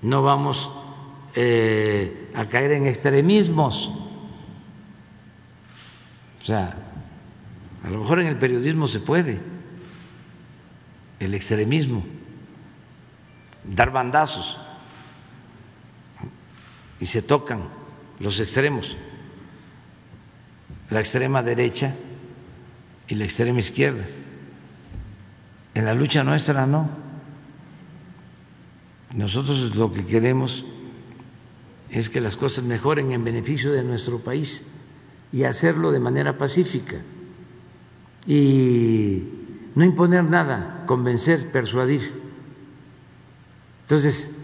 [0.03, 0.71] No vamos
[1.35, 3.91] eh, a caer en extremismos.
[6.41, 6.77] O sea,
[7.83, 9.41] a lo mejor en el periodismo se puede,
[11.19, 12.05] el extremismo,
[13.65, 14.61] dar bandazos
[17.01, 17.69] y se tocan
[18.21, 18.97] los extremos,
[20.91, 21.95] la extrema derecha
[23.09, 24.05] y la extrema izquierda.
[25.75, 26.89] En la lucha nuestra no.
[29.15, 30.65] Nosotros lo que queremos
[31.91, 34.67] es que las cosas mejoren en beneficio de nuestro país
[35.33, 36.97] y hacerlo de manera pacífica
[38.27, 39.23] y
[39.75, 42.13] no imponer nada, convencer, persuadir.
[43.83, 44.35] Entonces,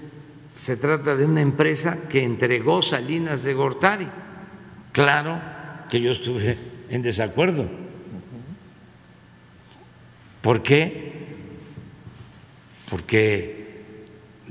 [0.54, 4.08] se trata de una empresa que entregó Salinas de Gortari.
[4.92, 5.40] Claro
[5.88, 6.58] que yo estuve
[6.90, 7.89] en desacuerdo.
[10.42, 11.10] ¿Por qué?
[12.88, 13.84] Porque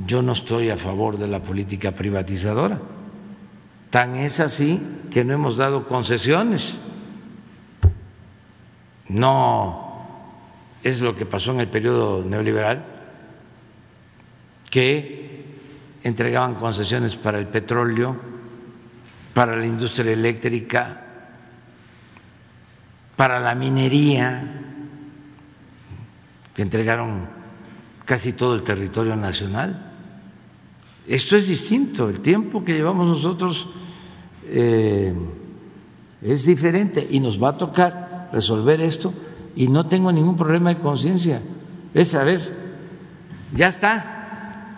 [0.05, 2.79] yo no estoy a favor de la política privatizadora.
[3.89, 4.79] Tan es así
[5.11, 6.75] que no hemos dado concesiones.
[9.07, 10.05] No
[10.83, 12.85] es lo que pasó en el periodo neoliberal,
[14.69, 15.43] que
[16.03, 18.15] entregaban concesiones para el petróleo,
[19.33, 21.05] para la industria eléctrica,
[23.15, 24.68] para la minería,
[26.59, 27.25] que entregaron
[28.03, 29.93] casi todo el territorio nacional.
[31.07, 33.69] Esto es distinto, el tiempo que llevamos nosotros
[34.43, 35.15] eh,
[36.21, 39.13] es diferente y nos va a tocar resolver esto
[39.55, 41.41] y no tengo ningún problema de conciencia.
[41.93, 42.41] Es saber,
[43.53, 44.75] ya está.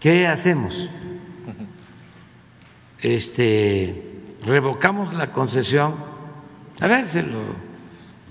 [0.00, 0.90] ¿Qué hacemos?
[3.00, 5.94] Este, revocamos la concesión.
[6.80, 7.38] A ver, se lo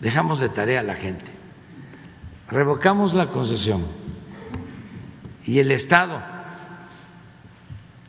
[0.02, 1.33] dejamos de tarea a la gente.
[2.54, 3.86] Revocamos la concesión.
[5.46, 6.22] Y el Estado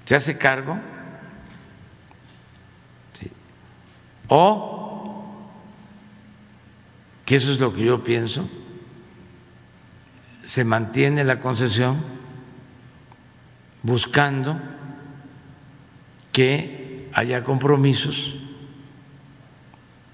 [0.04, 0.78] se hace cargo
[4.28, 5.22] O,
[7.24, 8.48] que eso es lo que yo pienso,
[10.44, 12.02] se mantiene la concesión
[13.82, 14.58] buscando
[16.32, 18.34] que haya compromisos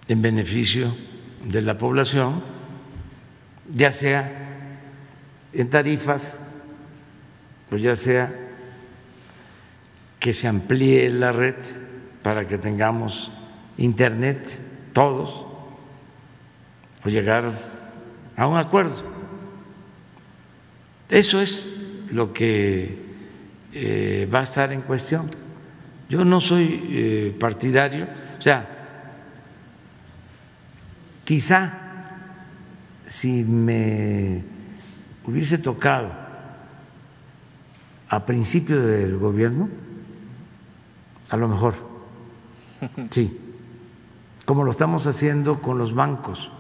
[0.09, 0.95] en beneficio
[1.45, 2.43] de la población,
[3.75, 4.31] ya sea
[5.53, 6.41] en tarifas,
[7.69, 8.33] pues ya sea
[10.19, 11.55] que se amplíe la red
[12.23, 13.31] para que tengamos
[13.79, 14.59] Internet,
[14.93, 15.47] todos,
[17.05, 17.53] o llegar
[18.37, 19.03] a un acuerdo.
[21.09, 21.69] Eso es
[22.13, 22.99] lo que
[23.73, 25.31] eh, va a estar en cuestión.
[26.09, 28.07] Yo no soy eh, partidario,
[28.39, 28.69] o sea,
[31.25, 31.90] quizá
[33.11, 34.41] si me
[35.27, 36.11] hubiese tocado
[38.09, 39.69] a principio del gobierno,
[41.29, 41.75] a lo mejor,
[43.11, 43.37] sí,
[44.47, 46.53] como lo estamos haciendo con los bancos.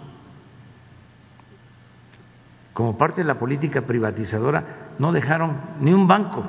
[2.74, 6.48] Como parte de la política privatizadora, no dejaron ni un banco,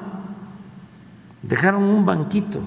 [1.43, 2.62] dejaron un banquito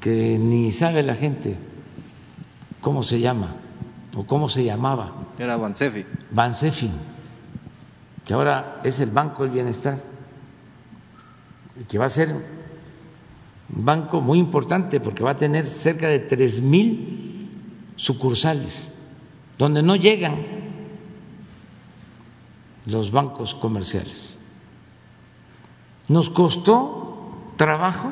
[0.00, 1.56] que ni sabe la gente
[2.80, 3.54] cómo se llama
[4.16, 5.12] o cómo se llamaba.
[5.38, 6.04] Era Bansefi.
[6.30, 6.90] Bansefi,
[8.24, 9.98] que ahora es el Banco del Bienestar,
[11.88, 16.62] que va a ser un banco muy importante porque va a tener cerca de tres
[16.62, 17.50] mil
[17.96, 18.90] sucursales,
[19.58, 20.36] donde no llegan
[22.86, 24.38] los bancos comerciales.
[26.08, 28.10] Nos costó trabajo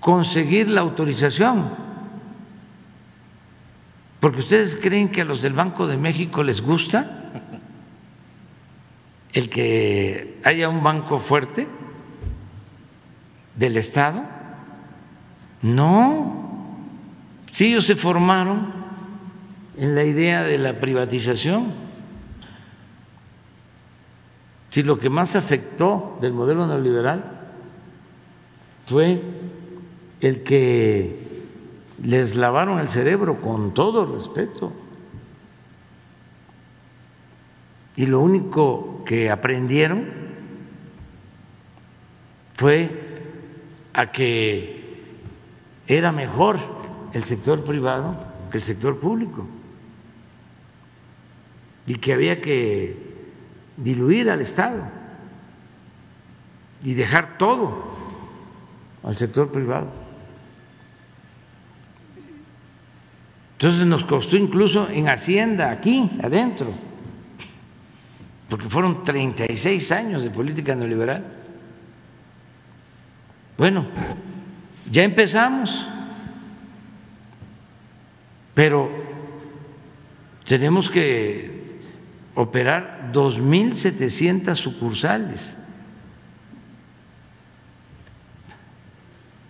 [0.00, 1.70] conseguir la autorización,
[4.20, 7.30] porque ustedes creen que a los del Banco de México les gusta
[9.32, 11.68] el que haya un banco fuerte
[13.54, 14.24] del Estado?
[15.62, 16.76] No,
[17.52, 18.72] si ellos se formaron
[19.76, 21.72] en la idea de la privatización,
[24.70, 27.38] si lo que más afectó del modelo neoliberal
[28.86, 29.22] fue
[30.20, 31.27] el que
[32.02, 34.72] les lavaron el cerebro con todo respeto.
[37.96, 40.06] Y lo único que aprendieron
[42.54, 43.22] fue
[43.92, 45.02] a que
[45.86, 46.58] era mejor
[47.12, 48.16] el sector privado
[48.50, 49.46] que el sector público
[51.86, 52.96] y que había que
[53.76, 54.82] diluir al Estado
[56.82, 57.84] y dejar todo
[59.02, 60.07] al sector privado.
[63.58, 66.68] Entonces nos costó incluso en Hacienda, aquí, adentro,
[68.48, 71.24] porque fueron 36 años de política neoliberal.
[73.56, 73.84] Bueno,
[74.88, 75.88] ya empezamos,
[78.54, 78.88] pero
[80.46, 81.80] tenemos que
[82.36, 85.56] operar 2.700 sucursales.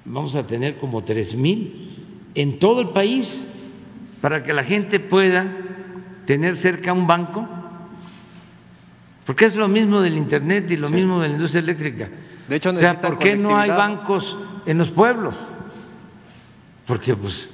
[0.07, 1.73] Vamos a tener como 3.000
[2.35, 3.47] en todo el país
[4.21, 5.47] para que la gente pueda
[6.27, 7.49] tener cerca un banco,
[9.25, 12.09] porque es lo mismo del Internet y lo mismo de la industria eléctrica.
[12.49, 15.49] De hecho, o sea, ¿por qué no hay bancos en los pueblos?
[16.87, 17.51] Porque pues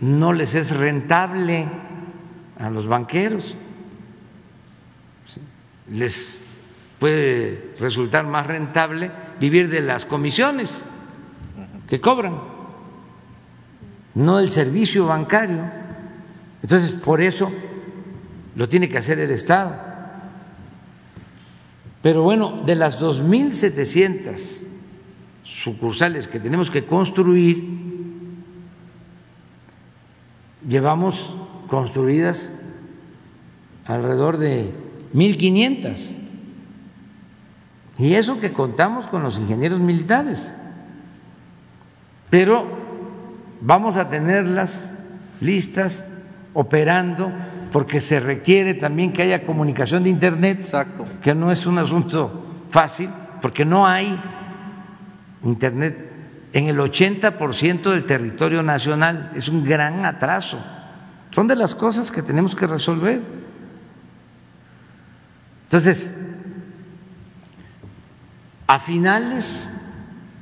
[0.00, 1.68] no les es rentable
[2.58, 3.54] a los banqueros.
[5.90, 6.40] Les
[6.98, 10.82] puede resultar más rentable vivir de las comisiones
[11.88, 12.40] que cobran,
[14.14, 15.85] no el servicio bancario.
[16.66, 17.48] Entonces, por eso
[18.56, 19.76] lo tiene que hacer el Estado.
[22.02, 24.40] Pero bueno, de las 2.700
[25.44, 27.68] sucursales que tenemos que construir,
[30.68, 31.32] llevamos
[31.68, 32.52] construidas
[33.84, 34.72] alrededor de
[35.14, 36.16] 1.500.
[37.98, 40.52] Y eso que contamos con los ingenieros militares.
[42.28, 42.66] Pero
[43.60, 44.92] vamos a tenerlas
[45.40, 46.04] listas,
[46.56, 47.30] operando,
[47.70, 51.04] porque se requiere también que haya comunicación de Internet, Exacto.
[51.22, 53.10] que no es un asunto fácil,
[53.42, 54.18] porque no hay
[55.44, 56.12] Internet
[56.54, 59.32] en el 80% del territorio nacional.
[59.34, 60.58] Es un gran atraso.
[61.30, 63.20] Son de las cosas que tenemos que resolver.
[65.64, 66.34] Entonces,
[68.66, 69.68] a finales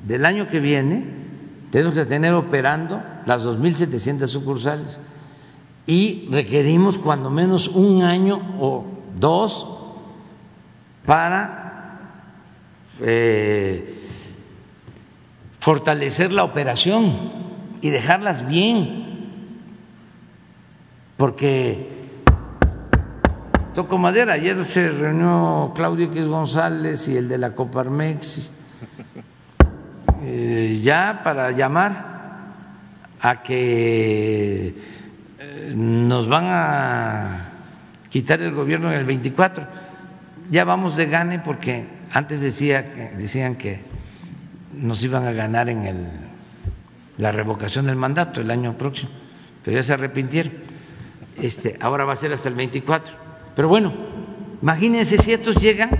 [0.05, 1.05] del año que viene,
[1.71, 5.01] tenemos que tener operando las 2.700 sucursales
[5.87, 9.67] y requerimos cuando menos un año o dos
[11.05, 11.65] para
[13.01, 14.09] eh,
[15.59, 17.33] fortalecer la operación
[17.81, 19.31] y dejarlas bien,
[21.17, 21.89] porque
[23.75, 28.53] toco madera, ayer se reunió Claudio X González y el de la Coparmex
[30.23, 32.15] eh, ya para llamar
[33.21, 34.94] a que
[35.75, 37.51] nos van a
[38.11, 39.67] quitar el gobierno en el 24.
[40.51, 42.83] Ya vamos de gane porque antes decía,
[43.17, 43.81] decían que
[44.73, 46.09] nos iban a ganar en el,
[47.19, 49.11] la revocación del mandato el año próximo,
[49.65, 50.53] pero ya se arrepintieron.
[51.41, 53.15] Este, ahora va a ser hasta el 24.
[53.57, 53.93] Pero bueno,
[54.63, 55.91] imagínense si estos llegan,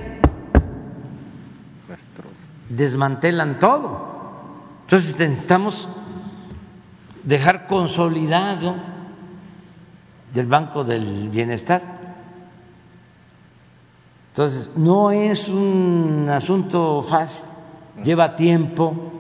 [2.69, 4.15] desmantelan todo.
[4.83, 5.89] Entonces necesitamos
[7.25, 8.94] dejar consolidado
[10.35, 11.81] del Banco del Bienestar.
[14.33, 17.45] Entonces, no es un asunto fácil,
[18.03, 19.13] lleva tiempo,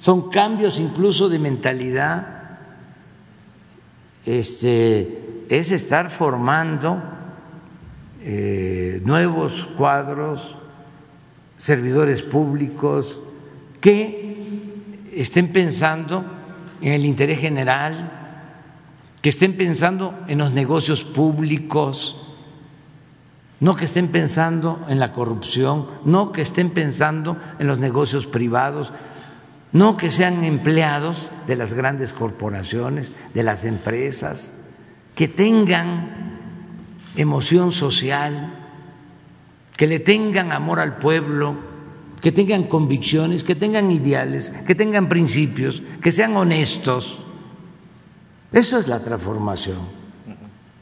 [0.00, 2.38] son cambios incluso de mentalidad,
[4.24, 7.02] este, es estar formando
[8.22, 10.58] eh, nuevos cuadros,
[11.58, 13.20] servidores públicos
[13.82, 14.62] que
[15.12, 16.24] estén pensando
[16.80, 18.27] en el interés general,
[19.20, 22.16] que estén pensando en los negocios públicos,
[23.60, 28.92] no que estén pensando en la corrupción, no que estén pensando en los negocios privados,
[29.72, 34.54] no que sean empleados de las grandes corporaciones, de las empresas,
[35.14, 36.38] que tengan
[37.16, 38.54] emoción social,
[39.76, 41.56] que le tengan amor al pueblo,
[42.20, 47.24] que tengan convicciones, que tengan ideales, que tengan principios, que sean honestos.
[48.52, 49.78] Eso es la transformación.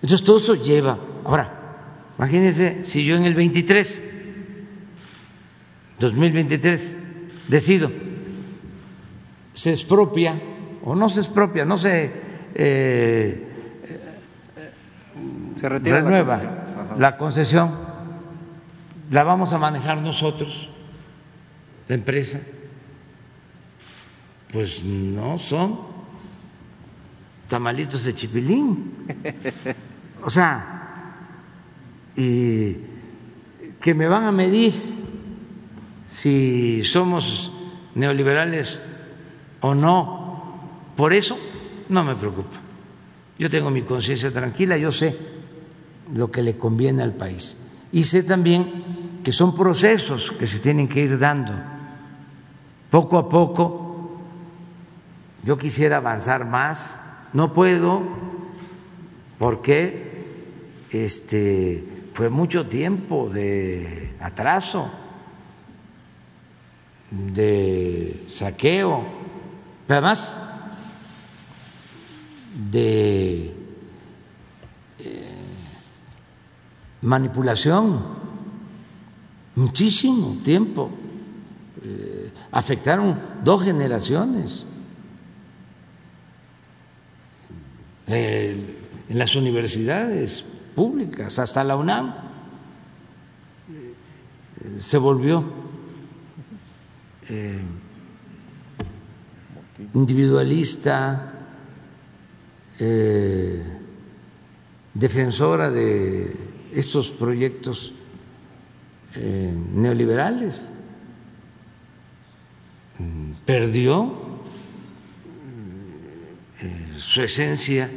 [0.03, 0.99] Entonces todo eso lleva.
[1.25, 1.53] Ahora,
[2.19, 4.03] imagínense si yo en el 23,
[5.99, 6.95] 2023,
[7.49, 7.91] decido,
[9.53, 10.41] se expropia
[10.85, 12.13] o no se expropia, no se,
[12.55, 13.49] eh,
[15.57, 17.01] se retira renueva la concesión.
[17.01, 17.71] la concesión,
[19.11, 20.69] la vamos a manejar nosotros
[21.89, 22.41] la empresa,
[24.53, 25.96] pues no son
[27.49, 28.93] tamalitos de chipilín.
[30.23, 31.31] O sea,
[32.17, 32.77] y
[33.81, 34.75] que me van a medir
[36.05, 37.53] si somos
[37.95, 38.81] neoliberales
[39.61, 40.59] o no.
[40.97, 41.39] Por eso
[41.89, 42.57] no me preocupa.
[43.39, 45.17] Yo tengo mi conciencia tranquila, yo sé
[46.15, 47.59] lo que le conviene al país.
[47.93, 51.53] Y sé también que son procesos que se tienen que ir dando
[52.91, 53.87] poco a poco
[55.47, 57.01] yo quisiera avanzar más,
[57.37, 58.01] no puedo
[59.39, 64.91] porque este, fue mucho tiempo de atraso,
[67.11, 69.05] de saqueo,
[69.87, 70.39] además
[72.71, 73.55] de
[74.99, 75.35] eh,
[77.03, 78.01] manipulación,
[79.57, 80.91] muchísimo tiempo.
[81.85, 84.65] Eh, afectaron dos generaciones.
[88.07, 88.77] En
[89.09, 90.45] las universidades
[90.75, 92.15] públicas, hasta la UNAM
[94.79, 95.45] se volvió
[97.29, 97.63] eh,
[99.95, 101.33] individualista,
[102.79, 103.63] eh,
[104.95, 106.35] defensora de
[106.73, 107.93] estos proyectos
[109.15, 110.69] eh, neoliberales.
[113.45, 114.26] Perdió
[116.99, 117.91] su esencia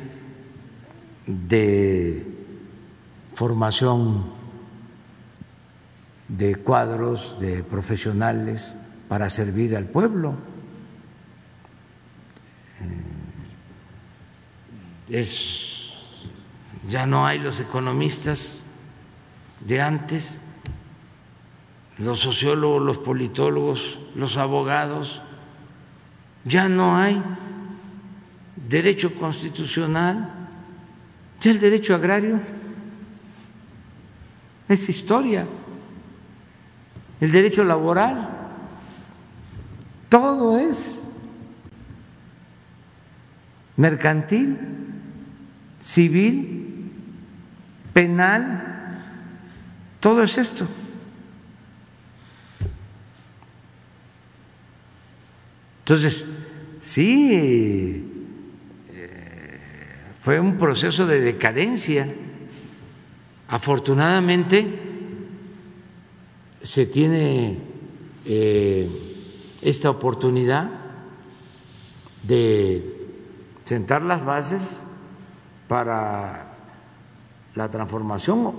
[1.26, 2.26] de
[3.36, 4.26] formación
[6.28, 10.36] de cuadros, de profesionales para servir al pueblo.
[12.82, 13.20] Eh,
[15.20, 15.94] es,
[16.88, 18.64] ya no hay los economistas
[19.62, 20.38] de antes,
[21.98, 25.22] los sociólogos, los politólogos, los abogados,
[26.46, 27.22] ya no hay
[28.68, 30.34] derecho constitucional,
[31.42, 32.40] ya el derecho agrario.
[34.68, 35.46] Es historia,
[37.20, 38.30] el derecho laboral,
[40.10, 41.00] todo es
[43.78, 44.58] mercantil,
[45.80, 46.92] civil,
[47.94, 49.02] penal,
[50.00, 50.68] todo es esto.
[55.80, 56.26] Entonces,
[56.82, 58.09] sí,
[60.22, 62.08] fue un proceso de decadencia.
[63.48, 64.90] Afortunadamente
[66.62, 67.58] se tiene
[68.26, 68.90] eh,
[69.62, 70.70] esta oportunidad
[72.24, 73.08] de
[73.64, 74.86] sentar las bases
[75.68, 76.58] para
[77.56, 78.54] la transformación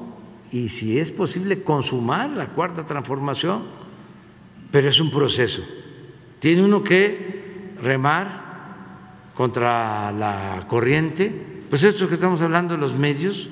[0.51, 3.65] y si es posible consumar la cuarta transformación,
[4.71, 5.63] pero es un proceso.
[6.39, 8.41] Tiene uno que remar
[9.35, 13.49] contra la corriente pues esto que estamos hablando los medios,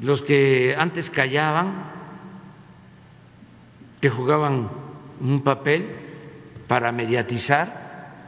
[0.00, 1.84] los que antes callaban,
[4.00, 4.70] que jugaban
[5.20, 5.86] un papel
[6.66, 8.24] para mediatizar,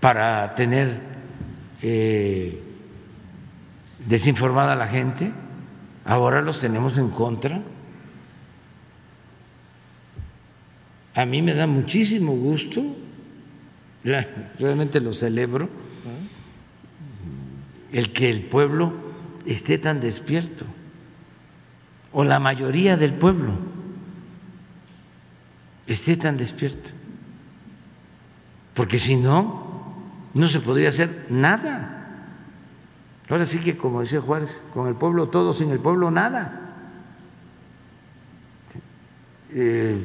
[0.00, 1.00] para tener
[1.80, 2.60] eh,
[4.04, 5.30] desinformada a la gente,
[6.04, 7.62] ahora los tenemos en contra.
[11.14, 12.82] A mí me da muchísimo gusto,
[14.58, 15.83] realmente lo celebro,
[17.94, 18.92] el que el pueblo
[19.46, 20.66] esté tan despierto,
[22.12, 23.52] o la mayoría del pueblo
[25.86, 26.90] esté tan despierto,
[28.74, 29.94] porque si no,
[30.34, 31.90] no se podría hacer nada.
[33.28, 36.60] Ahora sí que, como decía Juárez, con el pueblo todo, sin el pueblo nada.
[39.52, 39.96] Eh,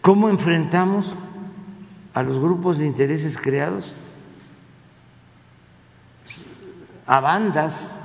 [0.00, 1.14] ¿Cómo enfrentamos
[2.14, 3.92] a los grupos de intereses creados?
[7.06, 8.00] A bandas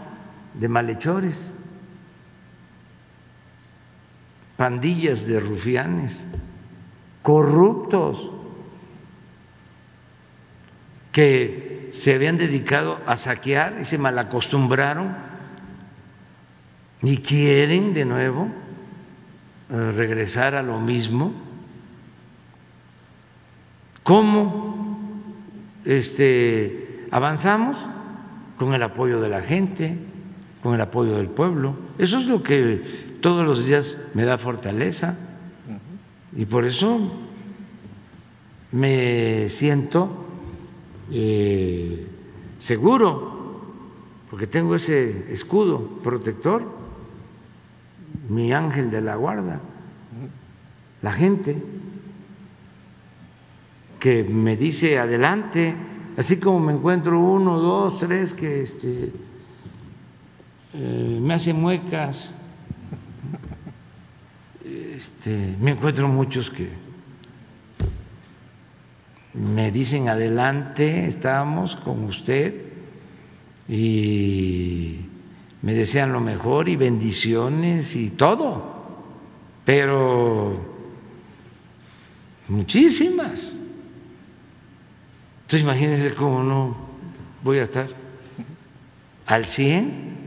[0.53, 1.53] de malhechores,
[4.55, 6.17] pandillas de rufianes,
[7.21, 8.31] corruptos,
[11.11, 15.15] que se habían dedicado a saquear y se malacostumbraron
[17.01, 18.49] y quieren de nuevo
[19.69, 21.33] eh, regresar a lo mismo.
[24.03, 25.09] ¿Cómo
[25.85, 27.89] este, avanzamos?
[28.57, 29.97] Con el apoyo de la gente,
[30.61, 31.75] con el apoyo del pueblo.
[31.97, 35.17] Eso es lo que todos los días me da fortaleza.
[36.35, 36.99] Y por eso
[38.71, 40.25] me siento
[41.11, 42.05] eh,
[42.59, 43.61] seguro,
[44.29, 46.63] porque tengo ese escudo protector,
[48.29, 49.61] mi ángel de la guarda,
[51.01, 51.55] la gente
[53.99, 55.75] que me dice adelante
[56.17, 59.11] Así como me encuentro uno, dos, tres que este,
[60.73, 62.33] eh, me hacen muecas,
[64.65, 66.69] este, me encuentro muchos que
[69.35, 72.63] me dicen adelante, estamos con usted
[73.69, 75.01] y
[75.61, 78.63] me desean lo mejor y bendiciones y todo,
[79.63, 80.59] pero
[82.47, 83.55] muchísimas.
[85.47, 86.75] Entonces imagínense cómo no
[87.41, 87.87] voy a estar
[89.25, 90.17] al 100.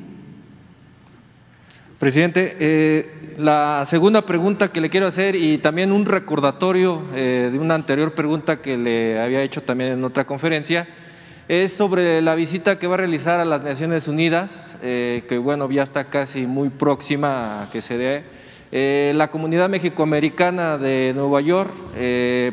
[1.99, 7.59] Presidente, eh, la segunda pregunta que le quiero hacer y también un recordatorio eh, de
[7.59, 10.89] una anterior pregunta que le había hecho también en otra conferencia
[11.49, 15.71] es sobre la visita que va a realizar a las Naciones Unidas, eh, que bueno,
[15.71, 19.12] ya está casi muy próxima a que se dé.
[19.12, 21.71] La comunidad mexicoamericana de Nueva York,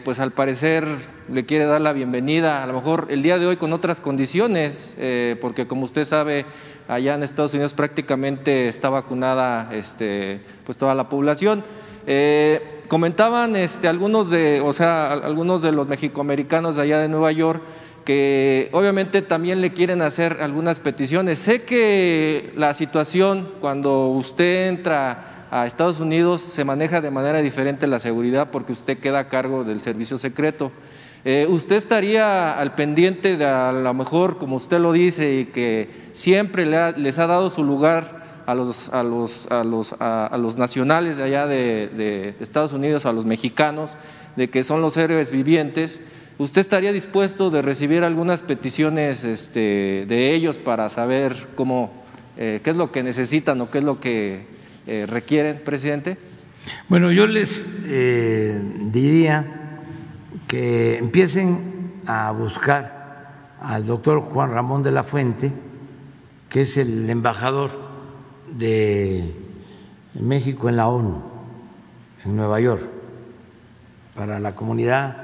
[0.03, 3.57] pues al parecer le quiere dar la bienvenida, a lo mejor el día de hoy
[3.57, 4.95] con otras condiciones,
[5.41, 6.45] porque como usted sabe,
[6.88, 11.63] allá en Estados Unidos prácticamente está vacunada este, pues toda la población.
[12.88, 17.61] comentaban este, algunos de, o sea, algunos de los mexicoamericanos allá de Nueva York
[18.07, 21.39] que obviamente también le quieren hacer algunas peticiones.
[21.39, 27.86] Sé que la situación cuando usted entra a Estados Unidos se maneja de manera diferente
[27.86, 30.71] la seguridad porque usted queda a cargo del servicio secreto.
[31.26, 35.89] Eh, ¿Usted estaría al pendiente de a lo mejor, como usted lo dice, y que
[36.13, 41.18] siempre les ha dado su lugar a los, a los, a los, a, los nacionales
[41.18, 43.97] de allá de, Estados Unidos, a los mexicanos,
[44.36, 46.01] de que son los héroes vivientes?
[46.38, 51.91] ¿Usted estaría dispuesto de recibir algunas peticiones este, de ellos para saber cómo,
[52.38, 54.45] eh, qué es lo que necesitan o qué es lo que
[54.86, 56.18] eh, requieren, presidente?
[56.89, 57.65] Bueno, yo les
[58.91, 59.66] diría
[60.47, 65.51] que empiecen a buscar al doctor Juan Ramón de la Fuente,
[66.49, 67.71] que es el embajador
[68.57, 69.35] de
[70.13, 71.21] México en la ONU,
[72.23, 72.83] en Nueva York,
[74.15, 75.17] para la comunidad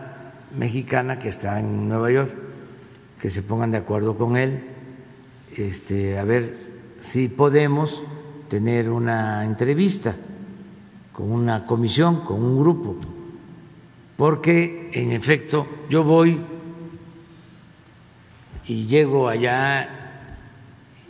[0.58, 2.34] mexicana que está en Nueva York,
[3.20, 4.70] que se pongan de acuerdo con él,
[5.56, 6.58] este, a ver
[7.00, 8.04] si podemos
[8.50, 10.16] tener una entrevista
[11.14, 12.98] con una comisión, con un grupo,
[14.24, 16.40] porque en efecto yo voy
[18.66, 20.30] y llego allá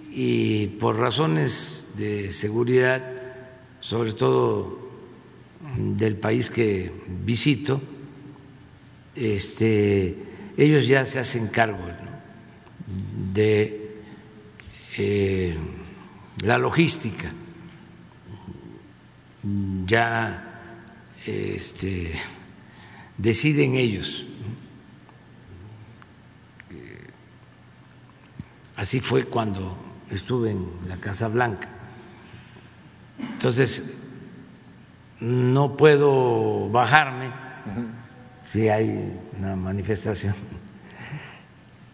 [0.09, 3.05] y por razones de seguridad,
[3.82, 4.80] sobre todo
[5.78, 6.91] del país que
[7.24, 7.80] visito,
[9.16, 10.18] este,
[10.57, 11.86] ellos ya se hacen cargo
[13.32, 13.91] de
[14.97, 15.55] eh,
[16.43, 17.32] la logística,
[19.86, 22.11] ya este,
[23.18, 24.26] deciden ellos.
[28.76, 29.78] Así fue cuando
[30.09, 31.70] estuve en la Casa Blanca.
[33.20, 33.97] Entonces,
[35.20, 37.32] no puedo bajarme
[38.43, 40.34] si hay una manifestación,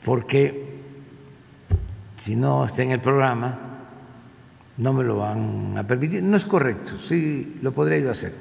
[0.04, 0.80] porque
[2.16, 3.60] si no está en el programa,
[4.78, 6.24] no me lo van a permitir.
[6.24, 8.34] No es correcto, sí lo podría yo hacer,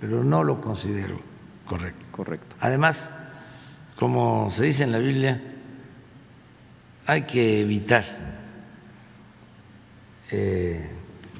[0.00, 1.31] pero no lo considero
[1.66, 2.06] correcto.
[2.10, 2.56] Correcto.
[2.60, 3.10] Además,
[3.96, 5.40] como se dice en la Biblia,
[7.06, 8.04] hay que evitar
[10.30, 10.90] eh,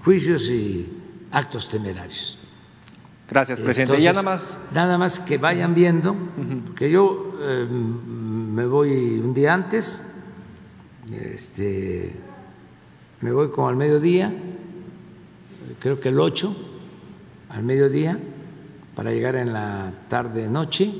[0.04, 0.90] juicios y
[1.30, 2.38] actos temerarios.
[3.28, 3.98] Gracias, presidente.
[3.98, 4.56] y nada más.
[4.72, 6.14] Nada más que vayan viendo,
[6.76, 10.06] que yo eh, me voy un día antes,
[11.10, 12.14] este,
[13.22, 14.32] me voy como al mediodía,
[15.78, 16.54] creo que el 8,
[17.48, 18.18] al mediodía,
[18.94, 20.92] para llegar en la tarde-noche.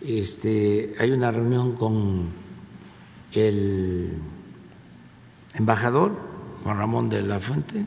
[0.00, 2.30] Este, hay una reunión con
[3.32, 4.18] el
[5.54, 6.12] embajador,
[6.64, 7.84] Juan Ramón de la Fuente,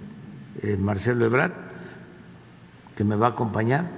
[0.61, 1.53] eh, Marcelo Ebrard,
[2.95, 3.89] que me va a acompañar.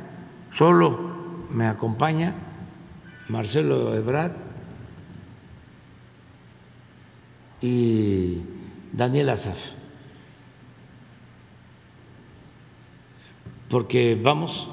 [0.52, 1.16] Solo
[1.52, 2.34] me acompaña
[3.28, 4.34] Marcelo Ebrard
[7.62, 8.42] y
[8.94, 9.72] Daniel Azaf,
[13.70, 14.70] porque vamos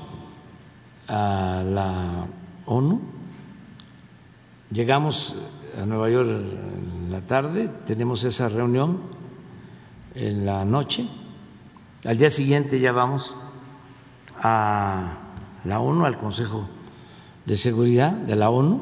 [1.08, 2.26] a la
[2.66, 3.00] ONU,
[4.70, 5.36] llegamos
[5.80, 9.00] a Nueva York en la tarde, tenemos esa reunión
[10.14, 11.08] en la noche,
[12.04, 13.36] al día siguiente ya vamos
[14.42, 15.18] a
[15.64, 16.68] la ONU, al Consejo
[17.46, 18.80] de Seguridad de la ONU.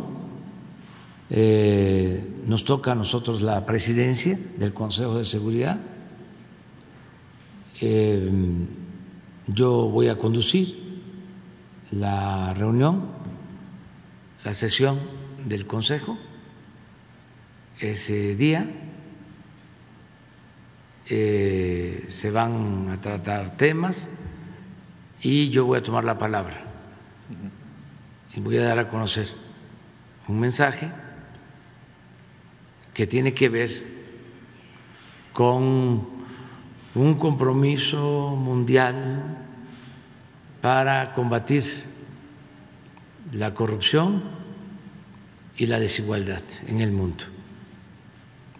[1.28, 5.78] Eh, nos toca a nosotros la presidencia del Consejo de Seguridad.
[7.80, 8.30] Eh,
[9.46, 10.79] yo voy a conducir
[11.90, 13.08] la reunión,
[14.44, 15.00] la sesión
[15.44, 16.18] del Consejo
[17.80, 18.68] ese día.
[21.12, 24.08] Eh, se van a tratar temas
[25.20, 26.62] y yo voy a tomar la palabra
[28.32, 29.28] y voy a dar a conocer
[30.28, 30.92] un mensaje
[32.94, 33.70] que tiene que ver
[35.32, 36.06] con
[36.94, 39.49] un compromiso mundial
[40.60, 41.64] para combatir
[43.32, 44.22] la corrupción
[45.56, 47.24] y la desigualdad en el mundo.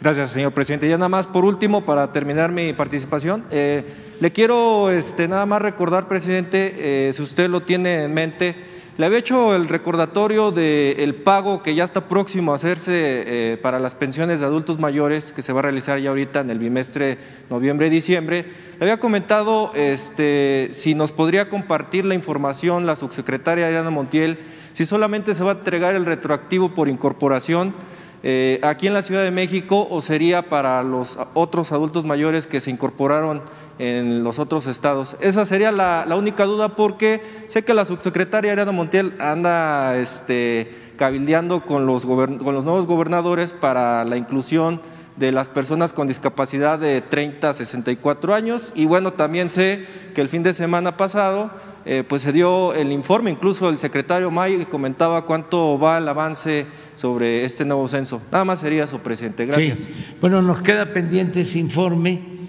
[0.00, 0.88] Gracias, señor presidente.
[0.88, 3.84] Ya nada más, por último, para terminar mi participación, eh,
[4.18, 8.56] le quiero este, nada más recordar, presidente, eh, si usted lo tiene en mente,
[9.00, 13.78] le había hecho el recordatorio del pago que ya está próximo a hacerse eh, para
[13.78, 17.16] las pensiones de adultos mayores, que se va a realizar ya ahorita en el bimestre
[17.48, 18.44] noviembre-diciembre.
[18.78, 24.38] Le había comentado este, si nos podría compartir la información la subsecretaria Ariana Montiel,
[24.74, 27.74] si solamente se va a entregar el retroactivo por incorporación
[28.22, 32.60] eh, aquí en la Ciudad de México o sería para los otros adultos mayores que
[32.60, 33.40] se incorporaron
[33.80, 35.16] en los otros estados.
[35.20, 41.64] Esa sería la, única duda porque sé que la subsecretaria Ariana Montiel anda este, cabildeando
[41.64, 44.82] con los, con los nuevos gobernadores para la inclusión
[45.16, 50.20] de las personas con discapacidad de 30 a 64 años y bueno, también sé que
[50.20, 51.50] el fin de semana pasado
[51.86, 56.66] eh, pues se dio el informe, incluso el secretario May comentaba cuánto va el avance
[56.96, 58.20] sobre este nuevo censo.
[58.30, 59.46] Nada más sería eso, presidente.
[59.46, 59.88] Gracias.
[60.20, 62.39] Bueno, nos queda pendiente ese informe.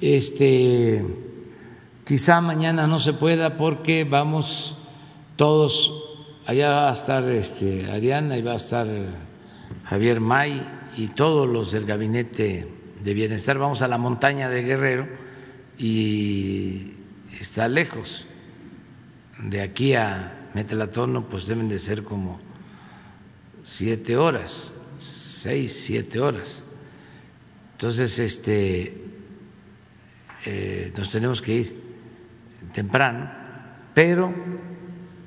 [0.00, 1.06] Este,
[2.04, 4.76] quizá mañana no se pueda porque vamos
[5.36, 5.92] todos,
[6.46, 8.86] allá va a estar este, Ariana y va a estar
[9.84, 10.66] Javier May
[10.96, 12.68] y todos los del gabinete
[13.02, 13.58] de bienestar.
[13.58, 15.08] Vamos a la montaña de Guerrero
[15.78, 16.92] y
[17.40, 18.26] está lejos
[19.42, 22.38] de aquí a Metlatono pues deben de ser como
[23.62, 26.62] siete horas, seis, siete horas.
[27.72, 29.05] Entonces, este,
[30.46, 31.82] eh, nos tenemos que ir
[32.72, 33.28] temprano,
[33.92, 34.32] pero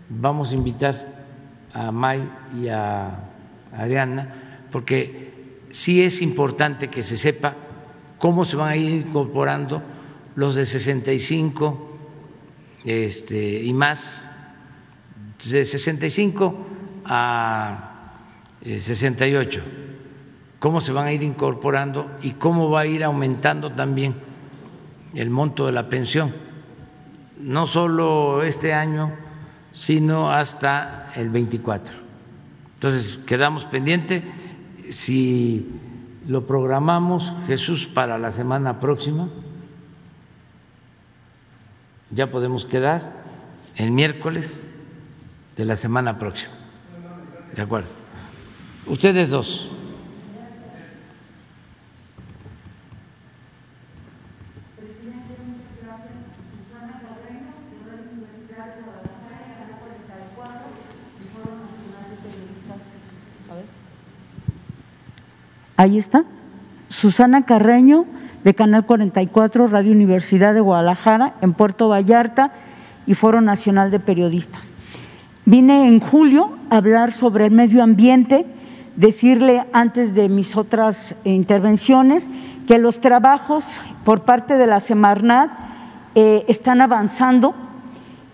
[0.08, 1.26] vamos a invitar
[1.74, 2.24] a May
[2.56, 3.20] y a
[3.74, 4.34] Ariana,
[4.72, 7.54] porque sí es importante que se sepa
[8.18, 9.84] cómo se van a ir incorporando
[10.36, 11.98] los de 65
[12.86, 14.30] este, y más,
[15.52, 16.56] de 65
[17.04, 18.22] a
[18.64, 19.64] 68, eh,
[20.60, 24.29] cómo se van a ir incorporando y cómo va a ir aumentando también
[25.14, 26.34] el monto de la pensión,
[27.40, 29.14] no solo este año,
[29.72, 31.96] sino hasta el 24.
[32.76, 34.24] Entonces, quedamos pendientes
[34.90, 35.68] si
[36.28, 39.28] lo programamos, Jesús, para la semana próxima
[42.12, 43.14] ya podemos quedar
[43.76, 44.62] el miércoles
[45.56, 46.54] de la semana próxima.
[47.56, 47.90] De acuerdo.
[48.88, 49.70] Ustedes dos.
[65.80, 66.26] Ahí está.
[66.90, 68.04] Susana Carreño
[68.44, 72.52] de Canal 44, Radio Universidad de Guadalajara, en Puerto Vallarta
[73.08, 74.74] y Foro Nacional de Periodistas.
[75.46, 78.46] Vine en julio a hablar sobre el medio ambiente,
[78.98, 82.30] decirle antes de mis otras intervenciones
[82.68, 83.66] que los trabajos
[84.04, 85.50] por parte de la Semarnat
[86.14, 87.56] eh, están avanzando,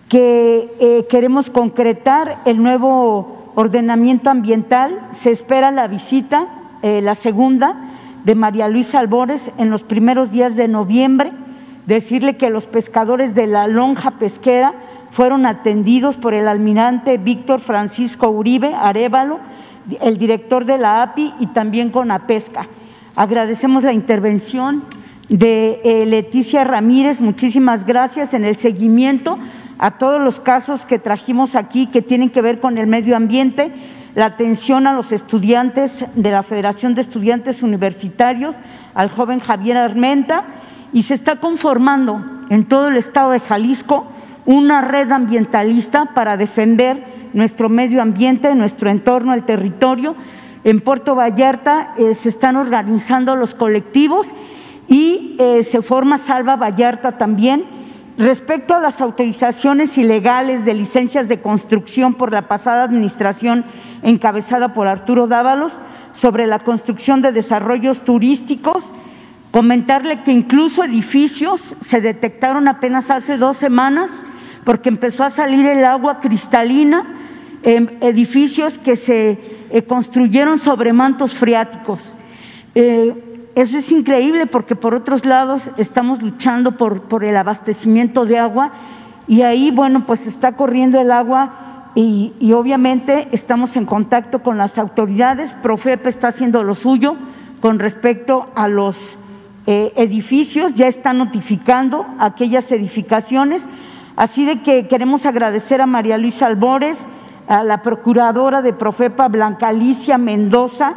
[0.08, 6.48] que eh, queremos concretar el nuevo ordenamiento ambiental, se espera la visita,
[6.86, 7.74] eh, la segunda,
[8.22, 11.32] de María Luisa Albores en los primeros días de noviembre,
[11.84, 14.72] decirle que los pescadores de la lonja pesquera
[15.10, 19.40] fueron atendidos por el almirante Víctor Francisco Uribe Arevalo,
[20.00, 22.68] el director de la API y también con APESCA.
[23.16, 24.84] Agradecemos la intervención
[25.28, 29.40] de eh, Leticia Ramírez, muchísimas gracias en el seguimiento
[29.78, 33.72] a todos los casos que trajimos aquí que tienen que ver con el medio ambiente
[34.16, 38.56] la atención a los estudiantes de la Federación de Estudiantes Universitarios,
[38.94, 40.44] al joven Javier Armenta,
[40.94, 44.06] y se está conformando en todo el estado de Jalisco
[44.46, 50.16] una red ambientalista para defender nuestro medio ambiente, nuestro entorno, el territorio.
[50.64, 54.28] En Puerto Vallarta eh, se están organizando los colectivos
[54.88, 57.76] y eh, se forma Salva Vallarta también
[58.18, 63.66] Respecto a las autorizaciones ilegales de licencias de construcción por la pasada administración
[64.02, 65.78] encabezada por Arturo Dávalos
[66.12, 68.94] sobre la construcción de desarrollos turísticos,
[69.50, 74.10] comentarle que incluso edificios se detectaron apenas hace dos semanas
[74.64, 77.04] porque empezó a salir el agua cristalina
[77.64, 79.38] en edificios que se
[79.70, 82.00] eh, construyeron sobre mantos freáticos.
[82.74, 83.14] Eh,
[83.56, 88.70] eso es increíble porque por otros lados estamos luchando por, el abastecimiento de agua
[89.26, 94.76] y ahí, bueno, pues está corriendo el agua y, obviamente estamos en contacto con las
[94.76, 95.54] autoridades.
[95.62, 97.16] Profepe está haciendo lo suyo
[97.60, 99.16] con respecto a los
[99.66, 103.66] eh, edificios, ya está notificando aquellas edificaciones.
[104.16, 106.98] Así de que queremos agradecer a María Luisa Albores,
[107.48, 110.96] a la procuradora de Profepa Blanca Alicia Mendoza,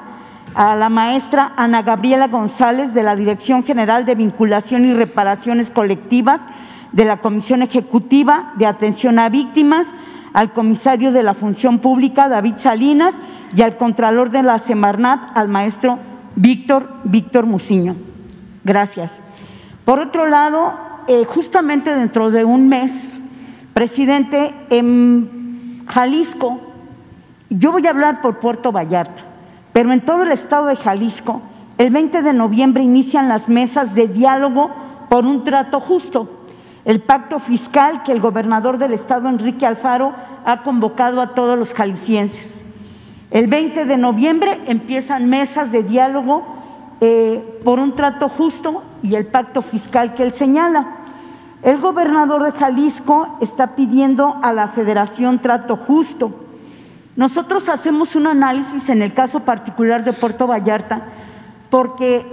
[0.60, 6.42] a la maestra Ana Gabriela González de la Dirección General de Vinculación y Reparaciones Colectivas
[6.92, 9.88] de la Comisión Ejecutiva de Atención a Víctimas,
[10.34, 13.16] al comisario de la Función Pública David Salinas
[13.56, 15.98] y al contralor de la Semarnat, al maestro
[16.36, 17.96] Víctor Víctor Muciño.
[18.66, 19.22] Gracias.
[19.86, 20.74] Por otro lado,
[21.08, 23.22] eh, justamente dentro de un mes,
[23.74, 26.60] presidente, en Jalisco,
[27.50, 29.29] yo voy a hablar por Puerto Vallarta,
[29.74, 31.42] pero en todo el estado de Jalisco,
[31.78, 34.70] el 20 de noviembre inician las mesas de diálogo
[35.10, 36.28] por un trato justo.
[36.86, 40.14] El pacto fiscal que el gobernador del estado, Enrique Alfaro,
[40.46, 42.64] ha convocado a todos los jaliscienses.
[43.32, 46.44] El 20 de noviembre empiezan mesas de diálogo
[47.00, 50.96] eh, por un trato justo y el pacto fiscal que él señala.
[51.62, 56.49] El gobernador de Jalisco está pidiendo a la federación trato justo
[57.20, 61.02] nosotros hacemos un análisis en el caso particular de Puerto Vallarta
[61.70, 62.26] porque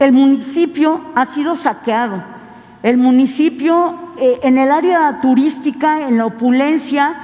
[0.00, 2.24] el municipio ha sido saqueado.
[2.82, 7.14] El municipio eh, en el área turística, en la opulencia,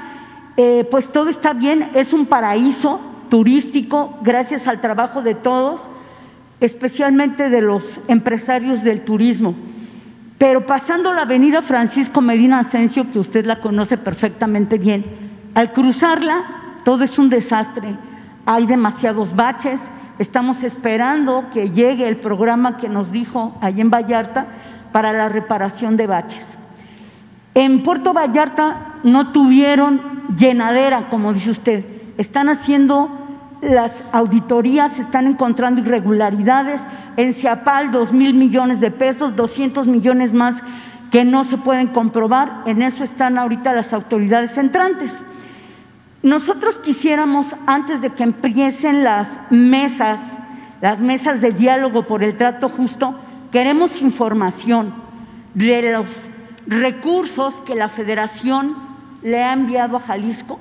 [0.57, 5.81] eh, pues todo está bien, es un paraíso turístico gracias al trabajo de todos,
[6.61, 9.57] especialmente de los empresarios del turismo.
[10.39, 15.05] Pero pasando la avenida Francisco Medina Asensio, que usted la conoce perfectamente bien,
[15.57, 16.58] al cruzarla
[16.89, 17.97] todo es un desastre,
[18.47, 19.79] hay demasiados baches,
[20.19, 24.47] estamos esperando que llegue el programa que nos dijo allí en Vallarta
[24.91, 26.57] para la reparación de baches.
[27.53, 30.01] En Puerto Vallarta no tuvieron
[30.35, 31.85] llenadera, como dice usted,
[32.17, 33.11] están haciendo
[33.61, 36.89] las auditorías, están encontrando irregularidades,
[37.19, 40.63] en Ciapal dos mil millones de pesos, 200 millones más
[41.11, 45.23] que no se pueden comprobar, en eso están ahorita las autoridades entrantes.
[46.23, 50.21] Nosotros quisiéramos, antes de que empiecen las mesas,
[50.81, 53.15] las mesas de diálogo por el trato justo,
[53.53, 54.93] queremos información
[55.55, 56.11] de los
[56.67, 58.77] recursos que la federación
[59.23, 60.59] le ha enviado a Jalisco,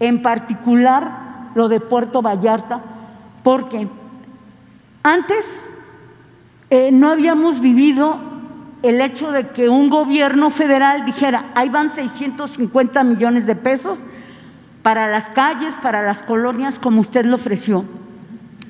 [0.00, 2.82] en particular lo de Puerto Vallarta,
[3.42, 3.88] porque
[5.02, 5.46] antes
[6.70, 8.18] eh, no habíamos vivido
[8.82, 13.98] el hecho de que un gobierno federal dijera, ahí van 650 millones de pesos,
[14.88, 17.84] para las calles, para las colonias, como usted lo ofreció.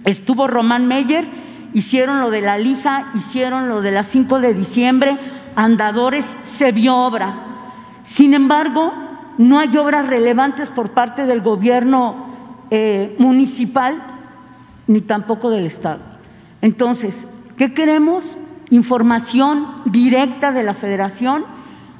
[0.04, 1.28] Estuvo Román Meyer,
[1.74, 5.16] hicieron lo de la lija, hicieron lo de las 5 de diciembre,
[5.54, 7.36] andadores, se vio obra.
[8.02, 8.92] Sin embargo,
[9.38, 12.26] no hay obras relevantes por parte del gobierno
[12.72, 14.02] eh, municipal
[14.88, 16.00] ni tampoco del Estado.
[16.62, 18.24] Entonces, ¿qué queremos?
[18.70, 21.44] Información directa de la federación,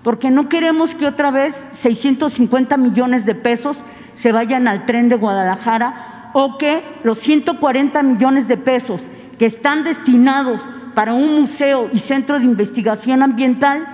[0.02, 3.76] porque no queremos que otra vez 650 millones de pesos
[4.18, 9.00] se vayan al tren de Guadalajara o que los 140 millones de pesos
[9.38, 10.60] que están destinados
[10.94, 13.86] para un museo y centro de investigación ambiental,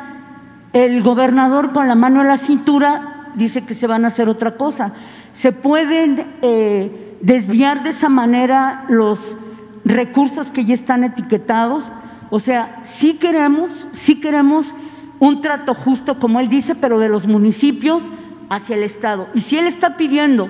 [0.73, 4.57] el gobernador con la mano en la cintura dice que se van a hacer otra
[4.57, 4.95] cosa.
[5.33, 9.37] Se pueden eh, desviar de esa manera los
[9.85, 11.85] recursos que ya están etiquetados.
[12.31, 14.75] O sea, sí queremos, sí queremos
[15.19, 18.03] un trato justo, como él dice, pero de los municipios
[18.49, 19.29] hacia el Estado.
[19.35, 20.49] Y si él está pidiendo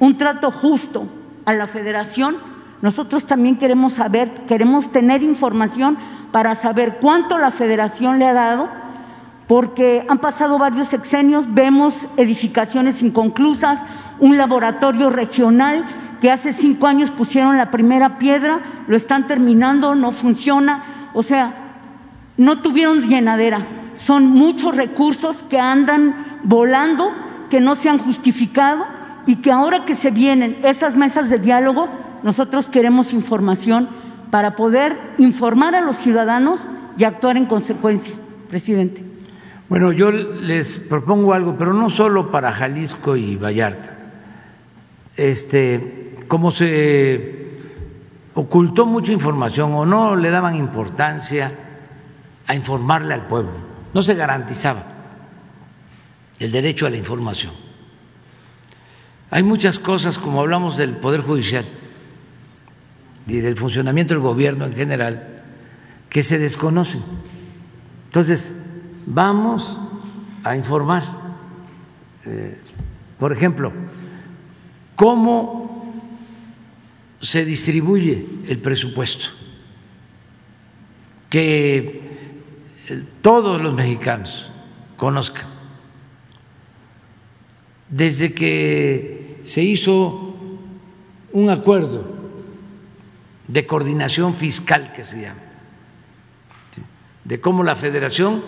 [0.00, 1.08] un trato justo
[1.44, 2.36] a la federación,
[2.82, 5.98] nosotros también queremos saber, queremos tener información
[6.30, 8.68] para saber cuánto la federación le ha dado,
[9.48, 13.84] porque han pasado varios sexenios, vemos edificaciones inconclusas,
[14.20, 15.84] un laboratorio regional
[16.20, 21.54] que hace cinco años pusieron la primera piedra, lo están terminando, no funciona, o sea,
[22.36, 27.10] no tuvieron llenadera, son muchos recursos que andan volando
[27.50, 28.84] que no se han justificado
[29.26, 31.88] y que ahora que se vienen esas mesas de diálogo,
[32.22, 33.88] nosotros queremos información
[34.30, 36.60] para poder informar a los ciudadanos
[36.96, 38.14] y actuar en consecuencia,
[38.48, 39.04] presidente.
[39.68, 43.92] Bueno, yo les propongo algo, pero no solo para Jalisco y Vallarta.
[45.16, 47.48] Este, como se
[48.34, 51.52] ocultó mucha información o no le daban importancia
[52.46, 53.52] a informarle al pueblo,
[53.92, 54.97] no se garantizaba
[56.38, 57.52] el derecho a la información.
[59.30, 61.66] Hay muchas cosas, como hablamos del Poder Judicial
[63.26, 65.42] y del funcionamiento del gobierno en general,
[66.08, 67.02] que se desconocen.
[68.06, 68.56] Entonces,
[69.04, 69.78] vamos
[70.44, 71.02] a informar,
[72.24, 72.58] eh,
[73.18, 73.72] por ejemplo,
[74.96, 75.92] cómo
[77.20, 79.26] se distribuye el presupuesto,
[81.28, 81.82] que
[82.88, 84.50] eh, todos los mexicanos
[84.96, 85.57] conozcan
[87.90, 90.34] desde que se hizo
[91.32, 92.04] un acuerdo
[93.46, 95.40] de coordinación fiscal que se llama,
[97.24, 98.42] de cómo la federación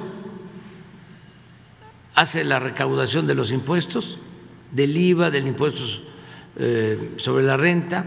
[2.14, 4.18] hace la recaudación de los impuestos,
[4.72, 5.82] del IVA, del impuesto
[6.56, 8.04] eh, sobre la renta,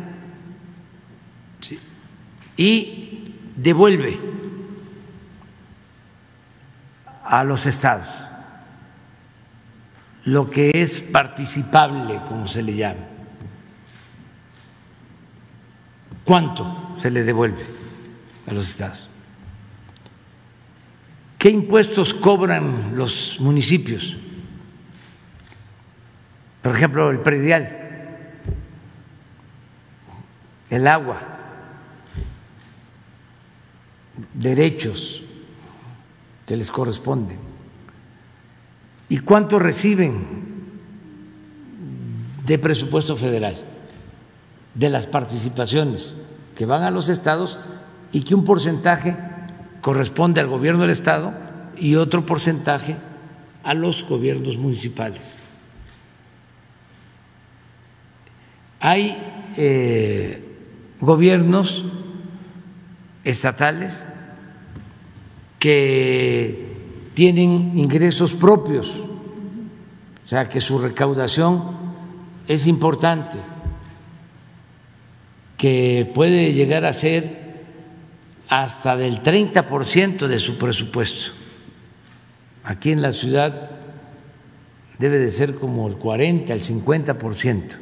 [2.55, 4.19] y devuelve
[7.23, 8.22] a los estados
[10.25, 13.01] lo que es participable, como se le llama.
[16.23, 17.65] ¿Cuánto se le devuelve
[18.47, 19.09] a los estados?
[21.37, 24.15] ¿Qué impuestos cobran los municipios?
[26.61, 27.77] Por ejemplo, el predial,
[30.69, 31.21] el agua,
[34.33, 35.21] derechos
[36.47, 37.52] que les corresponden.
[39.13, 40.25] ¿Y cuánto reciben
[42.47, 43.55] de presupuesto federal?
[44.73, 46.15] De las participaciones
[46.55, 47.59] que van a los estados
[48.11, 49.15] y que un porcentaje
[49.81, 51.31] corresponde al gobierno del Estado
[51.77, 52.97] y otro porcentaje
[53.61, 55.43] a los gobiernos municipales.
[58.79, 59.15] Hay
[59.57, 60.43] eh,
[61.01, 61.85] gobiernos
[63.23, 64.03] estatales
[65.59, 66.72] que
[67.13, 68.99] tienen ingresos propios,
[70.23, 71.63] o sea que su recaudación
[72.47, 73.37] es importante,
[75.57, 77.43] que puede llegar a ser
[78.49, 81.31] hasta del 30% de su presupuesto.
[82.63, 83.71] Aquí en la ciudad
[84.99, 87.75] debe de ser como el 40, el 50%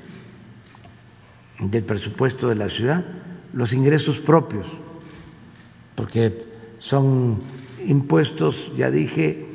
[1.59, 3.05] del presupuesto de la ciudad,
[3.53, 4.67] los ingresos propios,
[5.95, 6.45] porque
[6.77, 7.41] son
[7.85, 9.45] impuestos, ya dije,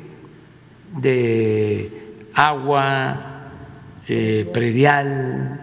[0.95, 3.51] de agua,
[4.07, 5.59] eh, predial,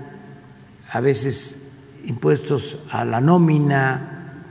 [0.90, 1.72] a veces
[2.04, 4.44] impuestos a la nómina,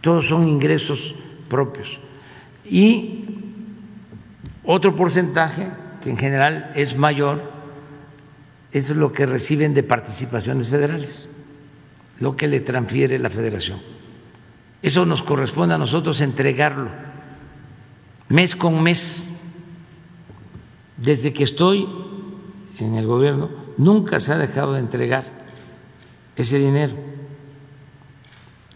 [0.00, 1.14] todos son ingresos
[1.48, 1.98] propios.
[2.64, 3.24] Y
[4.64, 5.72] otro porcentaje,
[6.02, 7.42] que en general es mayor,
[8.72, 11.30] es lo que reciben de participaciones federales,
[12.20, 13.80] lo que le transfiere la federación.
[14.82, 16.90] Eso nos corresponde a nosotros entregarlo
[18.28, 19.30] mes con mes.
[20.96, 21.88] Desde que estoy
[22.78, 25.24] en el gobierno, nunca se ha dejado de entregar
[26.36, 26.94] ese dinero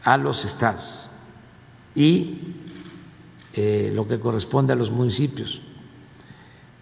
[0.03, 1.09] a los estados
[1.95, 2.39] y
[3.53, 5.63] eh, lo que corresponde a los municipios.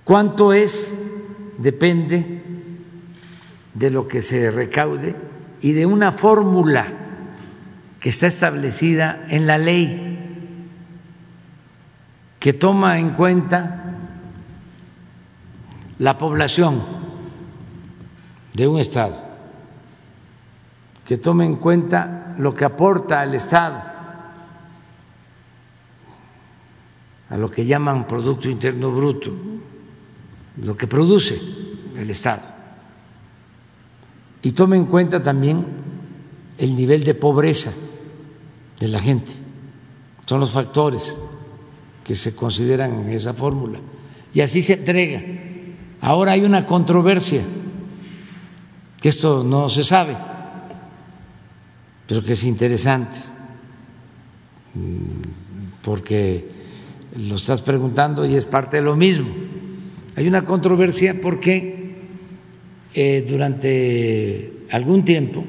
[0.05, 0.97] ¿Cuánto es?
[1.59, 2.43] Depende
[3.75, 5.17] de lo que se recaude
[5.61, 6.87] y de una fórmula
[8.01, 10.08] que está establecida en la ley
[12.39, 13.85] que toma en cuenta
[15.99, 16.83] la población
[18.55, 19.17] de un Estado,
[21.05, 23.89] que toma en cuenta lo que aporta al Estado
[27.31, 29.31] a lo que llaman Producto Interno Bruto,
[30.63, 31.39] lo que produce
[31.97, 32.43] el Estado.
[34.41, 35.67] Y tome en cuenta también
[36.57, 37.73] el nivel de pobreza
[38.81, 39.33] de la gente.
[40.25, 41.19] Son los factores
[42.09, 43.81] que se consideran en esa fórmula.
[44.33, 45.23] Y así se entrega.
[46.01, 47.43] Ahora hay una controversia,
[48.99, 50.17] que esto no se sabe,
[52.07, 53.19] pero que es interesante,
[54.73, 56.49] mm, porque
[57.15, 59.29] lo estás preguntando y es parte de lo mismo.
[60.17, 61.95] Hay una controversia porque
[62.95, 65.45] eh, durante algún tiempo,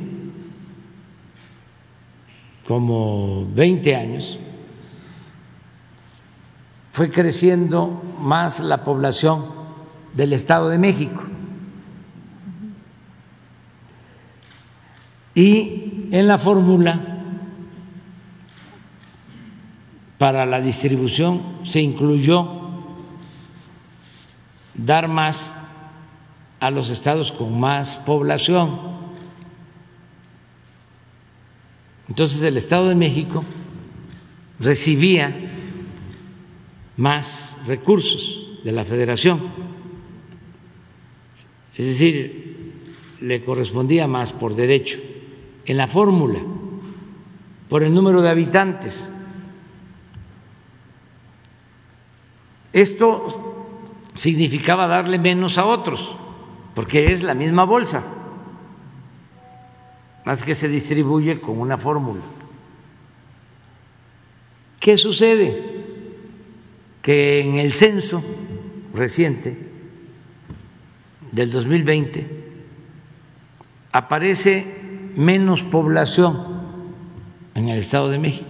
[2.68, 4.38] como 20 años,
[6.92, 9.46] fue creciendo más la población
[10.14, 11.24] del Estado de México.
[15.36, 17.20] Y en la fórmula
[20.18, 22.60] para la distribución se incluyó
[24.74, 25.54] dar más
[26.60, 28.80] a los estados con más población.
[32.10, 33.46] Entonces el Estado de México
[34.60, 35.49] recibía
[37.00, 39.40] más recursos de la federación,
[41.74, 42.74] es decir,
[43.22, 45.00] le correspondía más por derecho
[45.66, 46.40] en la fórmula,
[47.70, 49.10] por el número de habitantes.
[52.74, 53.62] Esto
[54.14, 56.18] significaba darle menos a otros,
[56.76, 58.04] porque es la misma bolsa,
[60.26, 62.24] más que se distribuye con una fórmula.
[64.82, 65.79] ¿Qué sucede?
[67.02, 68.24] Que en el censo
[68.94, 69.58] reciente
[71.32, 72.40] del 2020
[73.92, 74.66] aparece
[75.16, 76.60] menos población
[77.56, 78.50] en el Estado de México.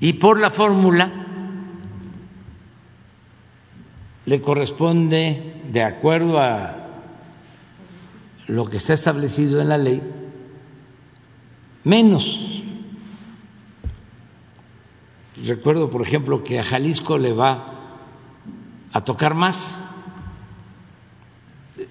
[0.00, 1.12] Y por la fórmula
[4.24, 6.76] le corresponde, de acuerdo a
[8.46, 10.02] lo que está establecido en la ley,
[11.84, 12.49] menos.
[15.50, 17.74] Recuerdo, por ejemplo, que a Jalisco le va
[18.92, 19.80] a tocar más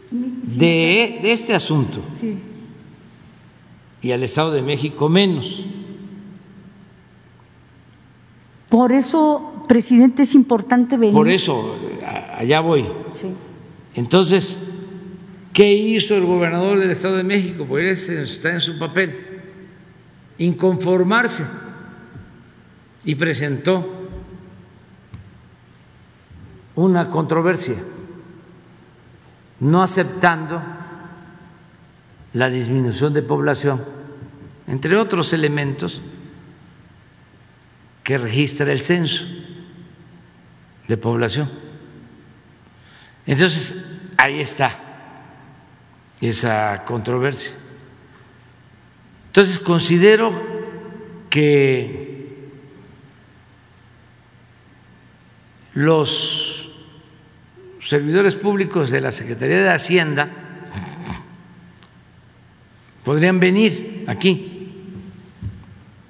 [0.10, 2.00] de, de este asunto
[4.02, 5.66] y al Estado de México menos.
[8.70, 11.14] Por eso, presidente, es importante venir.
[11.14, 11.76] Por eso,
[12.38, 12.86] allá voy.
[13.94, 14.58] Entonces,
[15.52, 17.66] ¿qué hizo el gobernador del Estado de México?
[17.68, 19.18] Pues está en su papel,
[20.38, 21.44] inconformarse
[23.04, 24.10] y presentó
[26.76, 27.76] una controversia,
[29.60, 30.62] no aceptando
[32.34, 33.84] la disminución de población,
[34.68, 36.02] entre otros elementos
[38.04, 39.26] que registra el censo
[40.88, 41.50] de población.
[43.26, 43.86] Entonces,
[44.18, 44.80] ahí está
[46.22, 47.54] esa controversia.
[49.28, 50.32] Entonces, considero
[51.30, 52.09] que
[55.80, 56.70] los
[57.80, 60.30] servidores públicos de la Secretaría de Hacienda
[63.06, 64.74] podrían venir aquí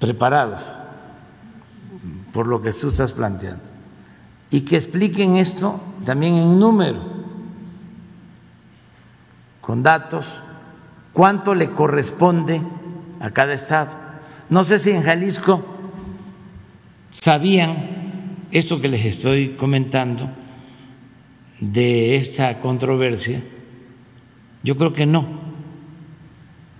[0.00, 0.68] preparados
[2.32, 3.62] por lo que tú estás planteando
[4.50, 7.00] y que expliquen esto también en número,
[9.60, 10.42] con datos,
[11.12, 12.60] cuánto le corresponde
[13.20, 13.92] a cada estado.
[14.48, 15.64] No sé si en Jalisco
[17.12, 17.99] sabían
[18.52, 20.28] esto que les estoy comentando
[21.60, 23.42] de esta controversia.
[24.62, 25.26] Yo creo que no,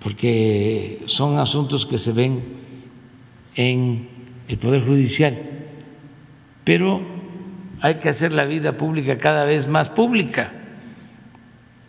[0.02, 2.42] porque son asuntos que se ven
[3.54, 4.08] en
[4.48, 5.38] el Poder Judicial,
[6.64, 7.00] pero
[7.80, 10.52] hay que hacer la vida pública cada vez más pública.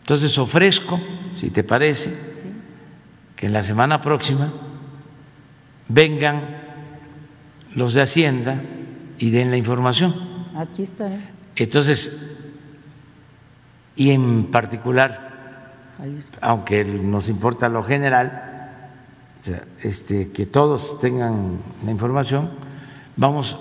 [0.02, 0.99] Entonces ofrezco,
[1.36, 2.14] si te parece,
[3.36, 4.53] que en la semana próxima
[5.88, 6.62] vengan
[7.76, 8.62] los de Hacienda
[9.22, 10.15] y den la información.
[10.56, 11.10] Aquí está.
[11.56, 12.38] Entonces,
[13.95, 15.30] y en particular,
[16.41, 18.80] aunque nos importa lo general,
[19.84, 22.49] este, que todos tengan la información,
[23.15, 23.60] vamos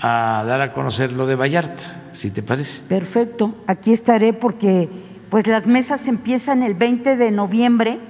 [0.00, 2.82] a dar a conocer lo de Vallarta, si te parece.
[2.84, 4.88] Perfecto, aquí estaré porque
[5.28, 8.00] pues las mesas empiezan el 20 de noviembre.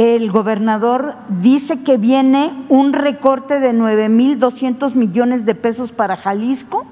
[0.00, 6.86] El gobernador dice que viene un recorte de 9.200 millones de pesos para Jalisco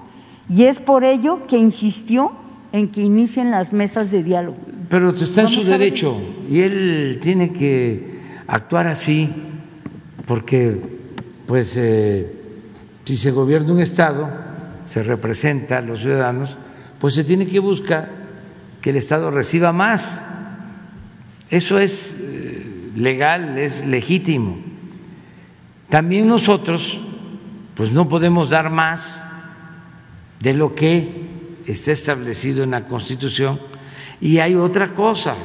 [0.46, 2.32] y es por ello que insistió
[2.70, 4.58] en que inicien las mesas de diálogo.
[4.90, 6.20] Pero está en su derecho
[6.50, 9.30] y él tiene que actuar así
[10.26, 10.78] porque
[11.46, 12.30] pues eh,
[13.04, 14.28] si se gobierna un Estado,
[14.86, 16.58] se representa a los ciudadanos,
[16.98, 18.10] pues se tiene que buscar
[18.82, 20.20] que el Estado reciba más.
[21.48, 22.47] Eso es eh,
[22.98, 24.58] legal, es legítimo.
[25.88, 27.00] También nosotros,
[27.74, 29.24] pues no podemos dar más
[30.40, 31.28] de lo que
[31.66, 33.60] está establecido en la Constitución.
[34.20, 35.36] Y hay otra cosa,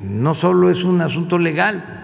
[0.00, 2.02] no solo es un asunto legal,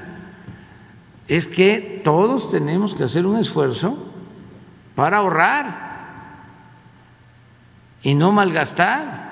[1.28, 4.12] es que todos tenemos que hacer un esfuerzo
[4.96, 5.90] para ahorrar
[8.02, 9.29] y no malgastar.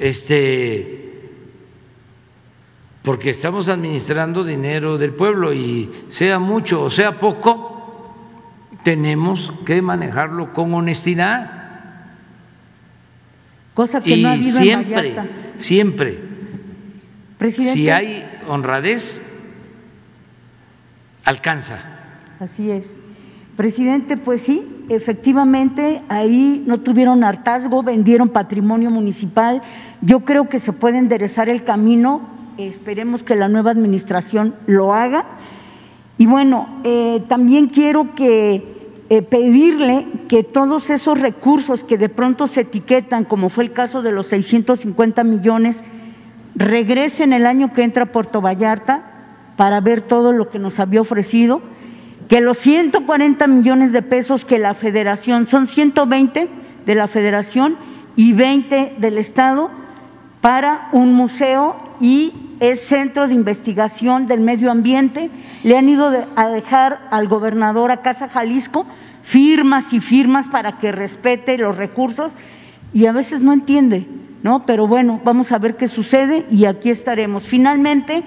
[0.00, 1.10] Este
[3.02, 8.14] porque estamos administrando dinero del pueblo y sea mucho o sea poco,
[8.82, 11.58] tenemos que manejarlo con honestidad.
[13.74, 15.28] Cosa que y no ha habido siempre, en
[15.58, 16.18] siempre,
[17.36, 17.72] Presidente.
[17.72, 19.20] si hay honradez,
[21.24, 21.78] alcanza.
[22.38, 22.94] Así es.
[23.56, 29.62] Presidente, pues sí, efectivamente ahí no tuvieron hartazgo, vendieron patrimonio municipal.
[30.00, 32.22] Yo creo que se puede enderezar el camino,
[32.56, 35.24] esperemos que la nueva administración lo haga.
[36.16, 42.46] Y bueno, eh, también quiero que eh, pedirle que todos esos recursos que de pronto
[42.46, 45.82] se etiquetan, como fue el caso de los 650 millones,
[46.54, 49.02] regresen el año que entra a Puerto Vallarta
[49.56, 51.60] para ver todo lo que nos había ofrecido,
[52.30, 56.48] que los 140 millones de pesos que la federación, son 120
[56.86, 57.76] de la federación
[58.14, 59.68] y 20 del Estado
[60.40, 65.28] para un museo y es centro de investigación del medio ambiente.
[65.64, 68.86] Le han ido a dejar al gobernador a Casa Jalisco
[69.24, 72.32] firmas y firmas para que respete los recursos
[72.92, 74.06] y a veces no entiende,
[74.44, 74.66] ¿no?
[74.66, 77.42] Pero bueno, vamos a ver qué sucede y aquí estaremos.
[77.42, 78.22] Finalmente,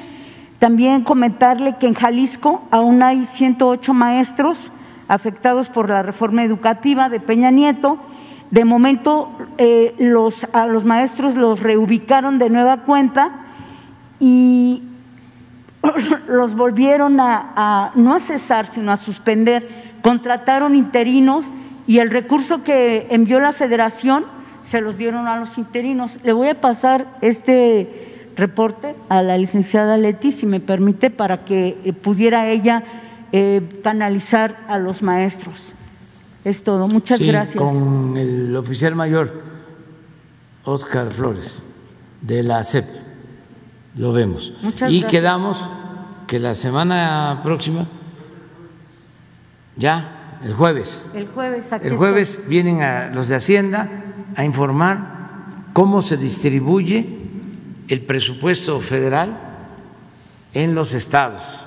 [0.64, 4.72] también comentarle que en Jalisco aún hay 108 maestros
[5.10, 7.98] afectados por la reforma educativa de Peña Nieto.
[8.49, 13.31] De momento, eh, los, a los maestros los reubicaron de nueva cuenta
[14.22, 14.84] y
[16.30, 19.98] los volvieron a, no a cesar, sino a suspender.
[20.02, 21.44] Contrataron interinos
[21.88, 24.23] y el recurso que envió la federación
[24.61, 26.18] se los dieron a los interinos.
[26.23, 31.78] Le voy a pasar este reporte a la licenciada Leti, si me permite, para que
[31.84, 32.84] eh, pudiera ella
[33.32, 35.74] eh, canalizar a los maestros.
[36.44, 36.88] Es todo.
[36.88, 37.56] Muchas sí, gracias.
[37.56, 39.42] Con el oficial mayor
[40.66, 41.64] Oscar Flores
[42.22, 42.86] de la CEP
[43.96, 44.54] lo vemos.
[44.62, 45.12] Muchas y gracias.
[45.12, 45.70] quedamos
[46.28, 47.88] que la semana próxima,
[49.76, 51.98] ya, el jueves, El jueves, aquí el estoy.
[51.98, 53.90] jueves vienen a los de Hacienda
[54.36, 57.20] a informar cómo se distribuye
[57.88, 59.38] el presupuesto federal
[60.54, 61.66] en los estados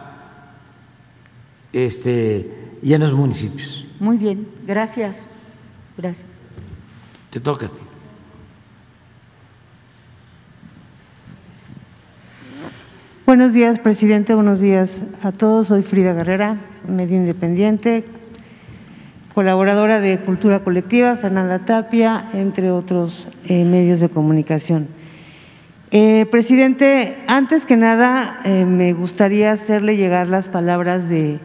[1.72, 2.50] este,
[2.82, 3.86] y en los municipios.
[4.00, 5.16] Muy bien, gracias.
[5.96, 6.26] Gracias.
[7.30, 7.74] Te toca a ti.
[13.26, 14.34] Buenos días, presidente.
[14.34, 15.66] Buenos días a todos.
[15.66, 18.04] Soy Frida Guerrera, medio independiente,
[19.34, 24.86] colaboradora de Cultura Colectiva, Fernanda Tapia, entre otros eh, medios de comunicación.
[25.98, 31.40] Eh, presidente, antes que nada, eh, me gustaría hacerle llegar las palabras de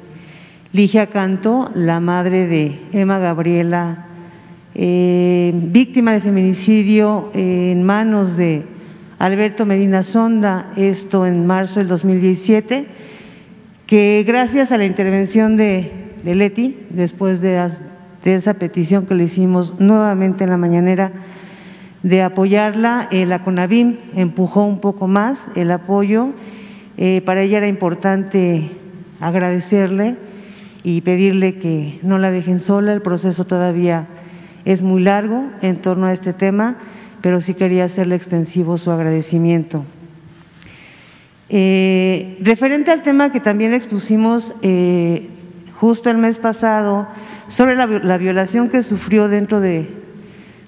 [0.74, 4.08] Ligia Canto, la madre de Emma Gabriela,
[4.76, 8.66] eh, víctima de feminicidio en manos de
[9.20, 12.88] Alberto Medina Sonda, esto en marzo del 2017,
[13.88, 15.94] que gracias a la intervención de,
[16.26, 17.70] Leti, después de,
[18.26, 21.14] de esa petición que le hicimos nuevamente en la mañanera,
[22.04, 26.34] de apoyarla, eh, la CONAVIM empujó un poco más el apoyo.
[26.98, 28.72] Eh, para ella era importante
[29.20, 30.18] agradecerle
[30.84, 32.94] y pedirle que no la dejen sola.
[32.94, 34.08] El proceso todavía
[34.66, 36.78] es muy largo en torno a este tema,
[37.22, 39.86] pero sí quería hacerle extensivo su agradecimiento.
[41.50, 44.54] Eh, referente al tema que también expusimos
[45.76, 47.08] justo el mes pasado
[47.48, 50.01] sobre la, la violación que sufrió dentro de,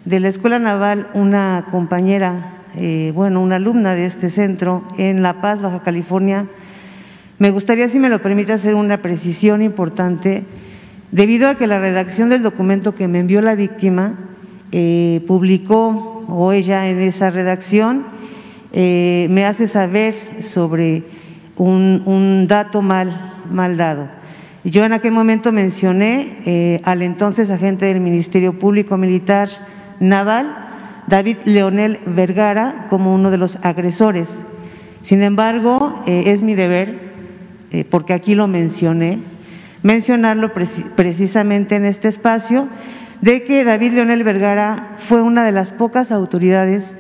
[0.06, 5.40] de la Escuela Naval una compañera, eh, bueno, una alumna de este centro en La
[5.40, 6.48] Paz, Baja California,
[7.40, 10.44] me gustaría, si me lo permite, hacer una precisión importante,
[11.12, 14.20] debido a que la redacción del documento que me envió la víctima
[14.72, 18.06] eh, publicó, o ella en esa redacción,
[18.74, 21.04] eh, me hace saber sobre
[21.56, 24.10] un, dato mal, dado.
[24.64, 29.50] Yo en aquel momento mencioné al entonces agente del Ministerio Público Militar
[30.04, 30.54] Naval,
[31.08, 34.44] David Leonel Vergara, como uno de los agresores.
[35.02, 37.00] Sin embargo, eh, es mi deber,
[37.72, 39.20] eh, porque aquí lo mencioné,
[39.82, 42.68] mencionarlo preci- precisamente en este espacio,
[43.22, 46.98] de que David Leonel Vergara fue una de las pocas autoridades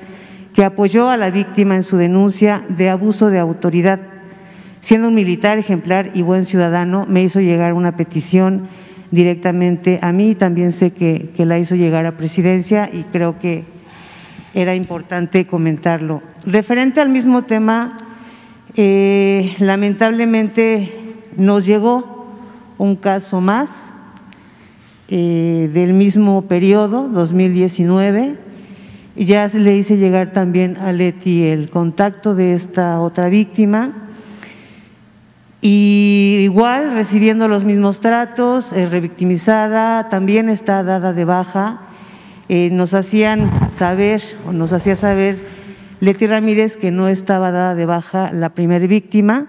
[0.53, 3.99] que apoyó a la víctima en su denuncia de abuso de autoridad.
[4.79, 8.69] Siendo un militar ejemplar y buen ciudadano, me hizo llegar una petición
[9.13, 13.63] directamente a mí, también sé que, la hizo llegar a presidencia y creo que
[14.55, 16.23] era importante comentarlo.
[16.47, 17.99] Referente al mismo tema,
[18.75, 20.91] eh, lamentablemente
[21.37, 22.27] nos llegó
[22.79, 23.93] un caso más
[25.09, 28.35] eh, del mismo periodo, 2019.
[29.15, 34.02] Ya le hice llegar también a Leti el contacto de esta otra víctima.
[35.65, 41.83] Y igual, recibiendo los mismos tratos, eh, revictimizada, también está dada de baja.
[42.49, 45.39] Eh, nos hacían saber, o nos hacía saber
[46.01, 49.47] Leti Ramírez que no estaba dada de baja la primer víctima.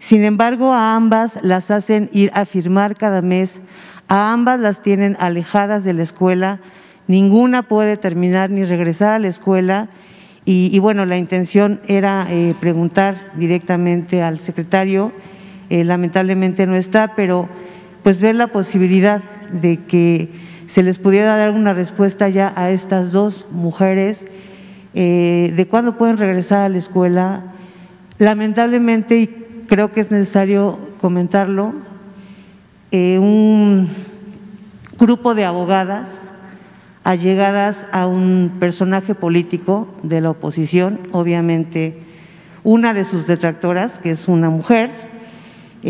[0.00, 3.62] Sin embargo, a ambas las hacen ir a firmar cada mes,
[4.06, 6.60] a ambas las tienen alejadas de la escuela,
[7.06, 9.88] ninguna puede terminar ni regresar a la escuela.
[10.44, 15.12] Y, bueno, la intención era eh, preguntar directamente al secretario,
[15.70, 17.48] eh, lamentablemente no está, pero
[18.02, 19.22] pues ver la posibilidad
[19.52, 20.30] de que
[20.66, 24.26] se les pudiera dar una respuesta ya a estas dos mujeres
[24.94, 27.42] eh, de cuándo pueden regresar a la escuela.
[28.18, 29.26] Lamentablemente, y
[29.66, 31.74] creo que es necesario comentarlo,
[32.90, 33.88] eh, un
[34.98, 36.32] grupo de abogadas
[37.04, 42.02] allegadas a un personaje político de la oposición, obviamente
[42.64, 44.90] una de sus detractoras, que es una mujer,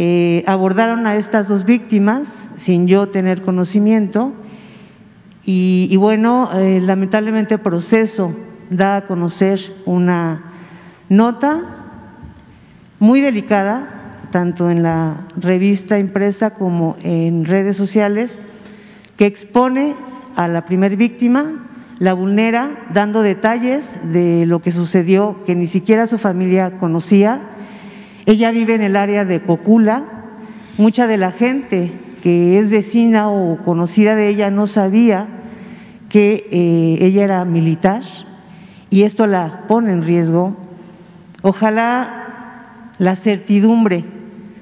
[0.01, 4.33] eh, abordaron a estas dos víctimas sin yo tener conocimiento
[5.51, 8.37] Y, bueno, eh, lamentablemente el proceso
[8.69, 10.53] da a conocer una
[11.09, 11.63] nota
[12.99, 18.39] muy delicada, tanto en la revista impresa como en redes sociales,
[19.17, 19.97] que expone
[20.37, 21.67] a la primer víctima,
[21.99, 27.41] la vulnera, dando detalles de lo que sucedió que ni siquiera su familia conocía.
[28.29, 30.05] Ella vive en el área de Cocula.
[30.77, 31.91] Mucha de la gente
[32.23, 35.29] que es vecina o conocida de ella no sabía
[36.11, 38.03] que eh, ella era militar
[38.91, 40.55] y esto la pone en riesgo.
[41.41, 44.05] Ojalá la certidumbre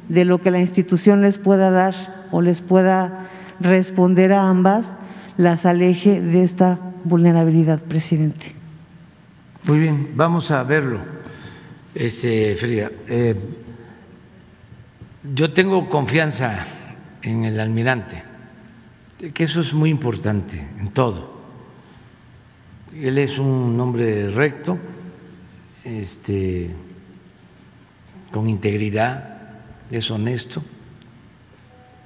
[0.09, 1.95] de lo que la institución les pueda dar
[2.31, 3.27] o les pueda
[3.59, 4.95] responder a ambas
[5.39, 8.55] las aleje de esta vulnerabilidad, presidente.
[9.67, 11.01] Muy bien, vamos a verlo,
[11.97, 12.91] este, Frida.
[13.09, 13.35] Eh,
[15.35, 16.67] yo tengo confianza
[17.23, 18.23] en el almirante,
[19.33, 21.37] que eso es muy importante en todo.
[22.95, 24.79] Él es un hombre recto,
[25.85, 26.71] este,
[28.31, 29.39] con integridad,
[29.91, 30.63] es honesto.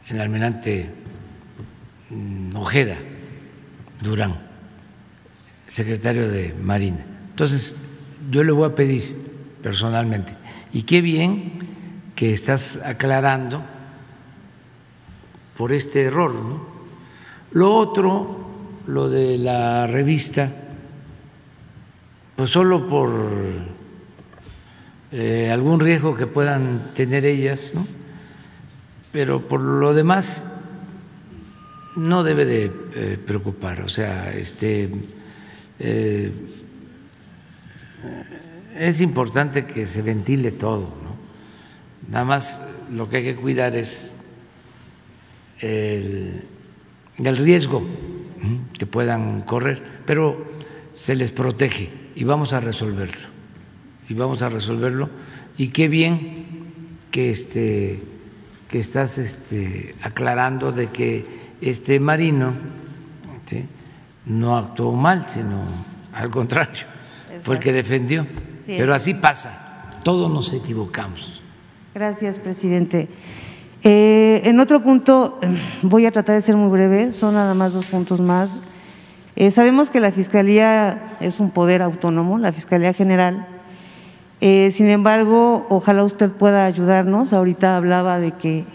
[0.08, 0.88] El almirante
[2.10, 2.96] mm, Ojeda
[4.00, 4.40] Durán,
[5.66, 7.04] secretario de Marina.
[7.30, 7.76] Entonces,
[8.30, 9.29] yo le voy a pedir
[9.62, 10.34] personalmente,
[10.72, 11.52] y qué bien
[12.14, 13.62] que estás aclarando
[15.56, 16.34] por este error.
[16.34, 16.60] ¿no?
[17.52, 18.38] Lo otro,
[18.86, 20.50] lo de la revista,
[22.36, 23.10] pues solo por
[25.12, 27.72] eh, algún riesgo que puedan tener ellas,
[29.12, 30.46] pero por lo demás
[31.96, 34.90] no debe de eh, preocupar, o sea, este
[35.78, 36.32] eh,
[38.88, 41.16] es importante que se ventile todo, ¿no?
[42.08, 44.14] Nada más lo que hay que cuidar es
[45.58, 46.42] el,
[47.18, 47.86] el riesgo
[48.78, 50.50] que puedan correr, pero
[50.94, 53.28] se les protege y vamos a resolverlo.
[54.08, 55.10] Y vamos a resolverlo.
[55.58, 56.46] Y qué bien
[57.10, 58.00] que este
[58.68, 61.26] que estás este, aclarando de que
[61.60, 62.54] este marino
[64.26, 65.64] no actuó mal, sino
[66.12, 66.84] al contrario,
[67.42, 68.26] fue el que defendió.
[68.78, 71.42] Pero así pasa, todos nos equivocamos.
[71.94, 73.08] Gracias, presidente.
[73.82, 75.40] Eh, en otro punto,
[75.82, 78.50] voy a tratar de ser muy breve, son nada más dos puntos más.
[79.36, 83.48] Eh, sabemos que la Fiscalía es un poder autónomo, la Fiscalía General.
[84.40, 87.32] Eh, sin embargo, ojalá usted pueda ayudarnos.
[87.32, 88.66] Ahorita hablaba de que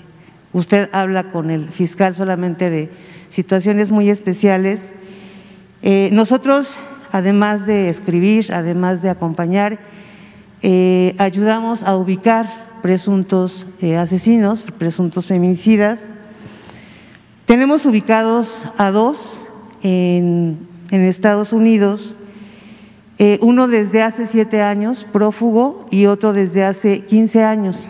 [0.54, 2.92] usted habla con el fiscal solamente de
[3.30, 4.94] situaciones muy especiales.
[6.12, 6.80] Nosotros,
[7.16, 9.80] además de escribir, además de acompañar,
[11.18, 12.48] ayudamos a ubicar
[12.82, 13.66] presuntos
[13.98, 16.08] asesinos, presuntos feminicidas.
[17.46, 19.46] Tenemos ubicados a dos
[19.84, 22.16] en, Estados Unidos,
[23.18, 27.88] eh, uno desde hace siete años, prófugo, y otro desde hace 15 años.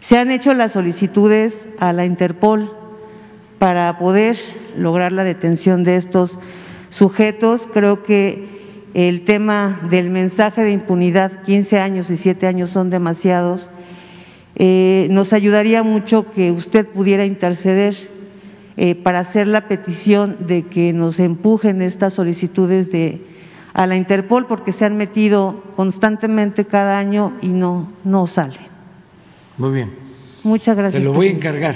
[0.00, 2.72] Se han hecho las solicitudes a la Interpol
[3.58, 4.36] para poder
[4.76, 6.38] lograr la detención de estos
[6.94, 7.68] sujetos.
[7.72, 13.68] Creo que el tema del mensaje de impunidad, 15 años y siete años son demasiados.
[14.54, 17.96] Eh, nos ayudaría mucho que usted pudiera interceder
[18.76, 23.20] eh, para hacer la petición de que nos empujen estas solicitudes de,
[23.72, 28.60] a la Interpol porque se han metido constantemente cada año y no, no sale.
[29.58, 29.90] Muy bien.
[30.44, 31.02] Muchas gracias.
[31.02, 31.74] Se lo voy a encargar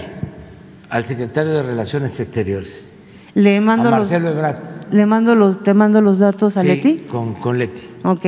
[0.89, 2.91] al secretario de Relaciones Exteriores.
[3.35, 4.57] Le mando a Marcelo los,
[4.91, 7.07] Le mando los, te mando los datos a Leti.
[7.11, 7.83] Con, con Leti.
[8.05, 8.27] Ok.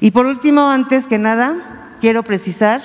[0.00, 2.80] Y por último, antes que nada, quiero precisar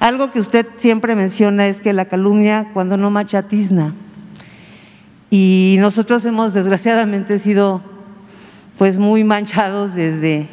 [0.00, 3.94] algo que usted siempre menciona es que la calumnia cuando no machatizna
[5.28, 7.82] y nosotros hemos desgraciadamente sido
[8.78, 10.48] pues muy manchados desde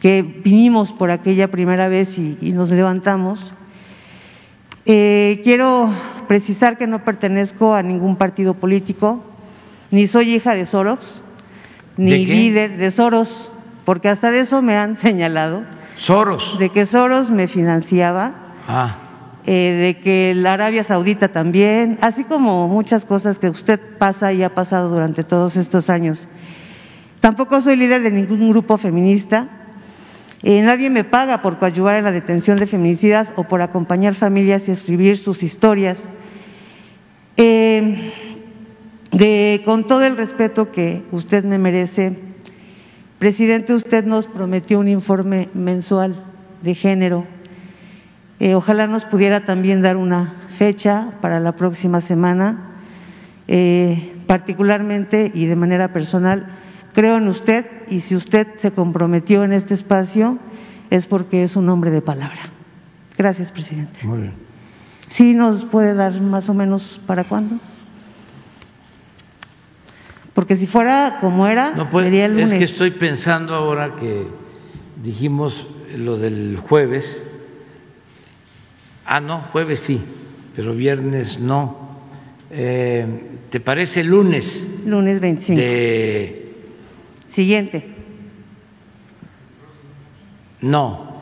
[0.00, 3.52] que vinimos por aquella primera vez y, nos levantamos.
[4.86, 5.90] Eh, quiero
[6.32, 9.22] precisar que no pertenezco a ningún partido político,
[9.90, 11.22] ni soy hija de Soros,
[11.98, 13.52] ni líder de Soros,
[13.84, 15.64] porque hasta de eso me han señalado.
[15.98, 16.58] Soros.
[16.58, 18.32] De que Soros me financiaba.
[18.66, 18.96] Ah.
[19.44, 24.42] Eh, de que la Arabia Saudita también, así como muchas cosas que usted pasa y
[24.42, 26.28] ha pasado durante todos estos años.
[27.20, 29.48] Tampoco soy líder de ningún grupo feminista.
[30.42, 34.66] Eh, nadie me paga por coadyuvar en la detención de feminicidas o por acompañar familias
[34.68, 36.08] y escribir sus historias.
[37.36, 38.12] Eh,
[39.12, 42.18] de, con todo el respeto que usted me merece,
[43.18, 46.24] presidente, usted nos prometió un informe mensual
[46.62, 47.26] de género
[48.42, 52.72] eh, ojalá nos pudiera también dar una fecha para la próxima semana,
[53.46, 56.48] eh, particularmente y de manera personal,
[56.92, 60.40] creo en usted y si usted se comprometió en este espacio
[60.90, 62.40] es porque es un hombre de palabra.
[63.16, 64.00] Gracias, presidente.
[64.02, 64.51] Muy bien.
[65.12, 67.56] ¿Sí nos puede dar más o menos para cuándo?
[70.32, 72.52] Porque si fuera como era, No, sería el lunes.
[72.52, 74.26] es que estoy pensando ahora que
[75.02, 77.20] dijimos lo del jueves.
[79.04, 80.00] Ah, no, jueves sí,
[80.56, 81.76] pero viernes no.
[82.50, 83.06] Eh,
[83.50, 85.60] ¿Te parece lunes Lunes 25.
[85.60, 86.54] de
[87.28, 87.94] Siguiente.
[90.62, 91.20] No,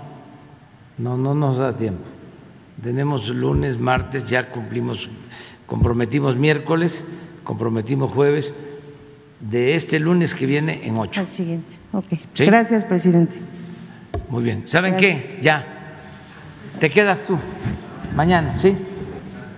[0.96, 2.04] no, no nos da tiempo.
[2.82, 5.10] Tenemos lunes, martes, ya cumplimos,
[5.66, 7.04] comprometimos miércoles,
[7.44, 8.54] comprometimos jueves,
[9.40, 11.20] de este lunes que viene en ocho.
[11.20, 11.72] Al siguiente.
[11.92, 12.06] Ok.
[12.34, 12.44] ¿Sí?
[12.46, 13.36] Gracias, presidente.
[14.28, 14.62] Muy bien.
[14.66, 15.38] ¿Saben qué?
[15.42, 15.66] Ya.
[16.78, 17.36] Te quedas tú.
[18.14, 18.76] Mañana, ¿sí?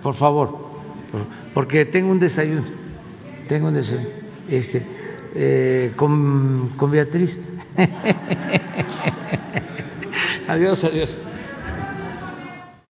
[0.01, 0.49] Por favor.
[1.11, 2.63] Por- Porque tengo un desayuno.
[3.47, 4.07] Tengo un desayuno.
[4.49, 4.85] Este,
[5.35, 7.39] eh, con, con Beatriz.
[10.47, 11.17] adiós, adiós.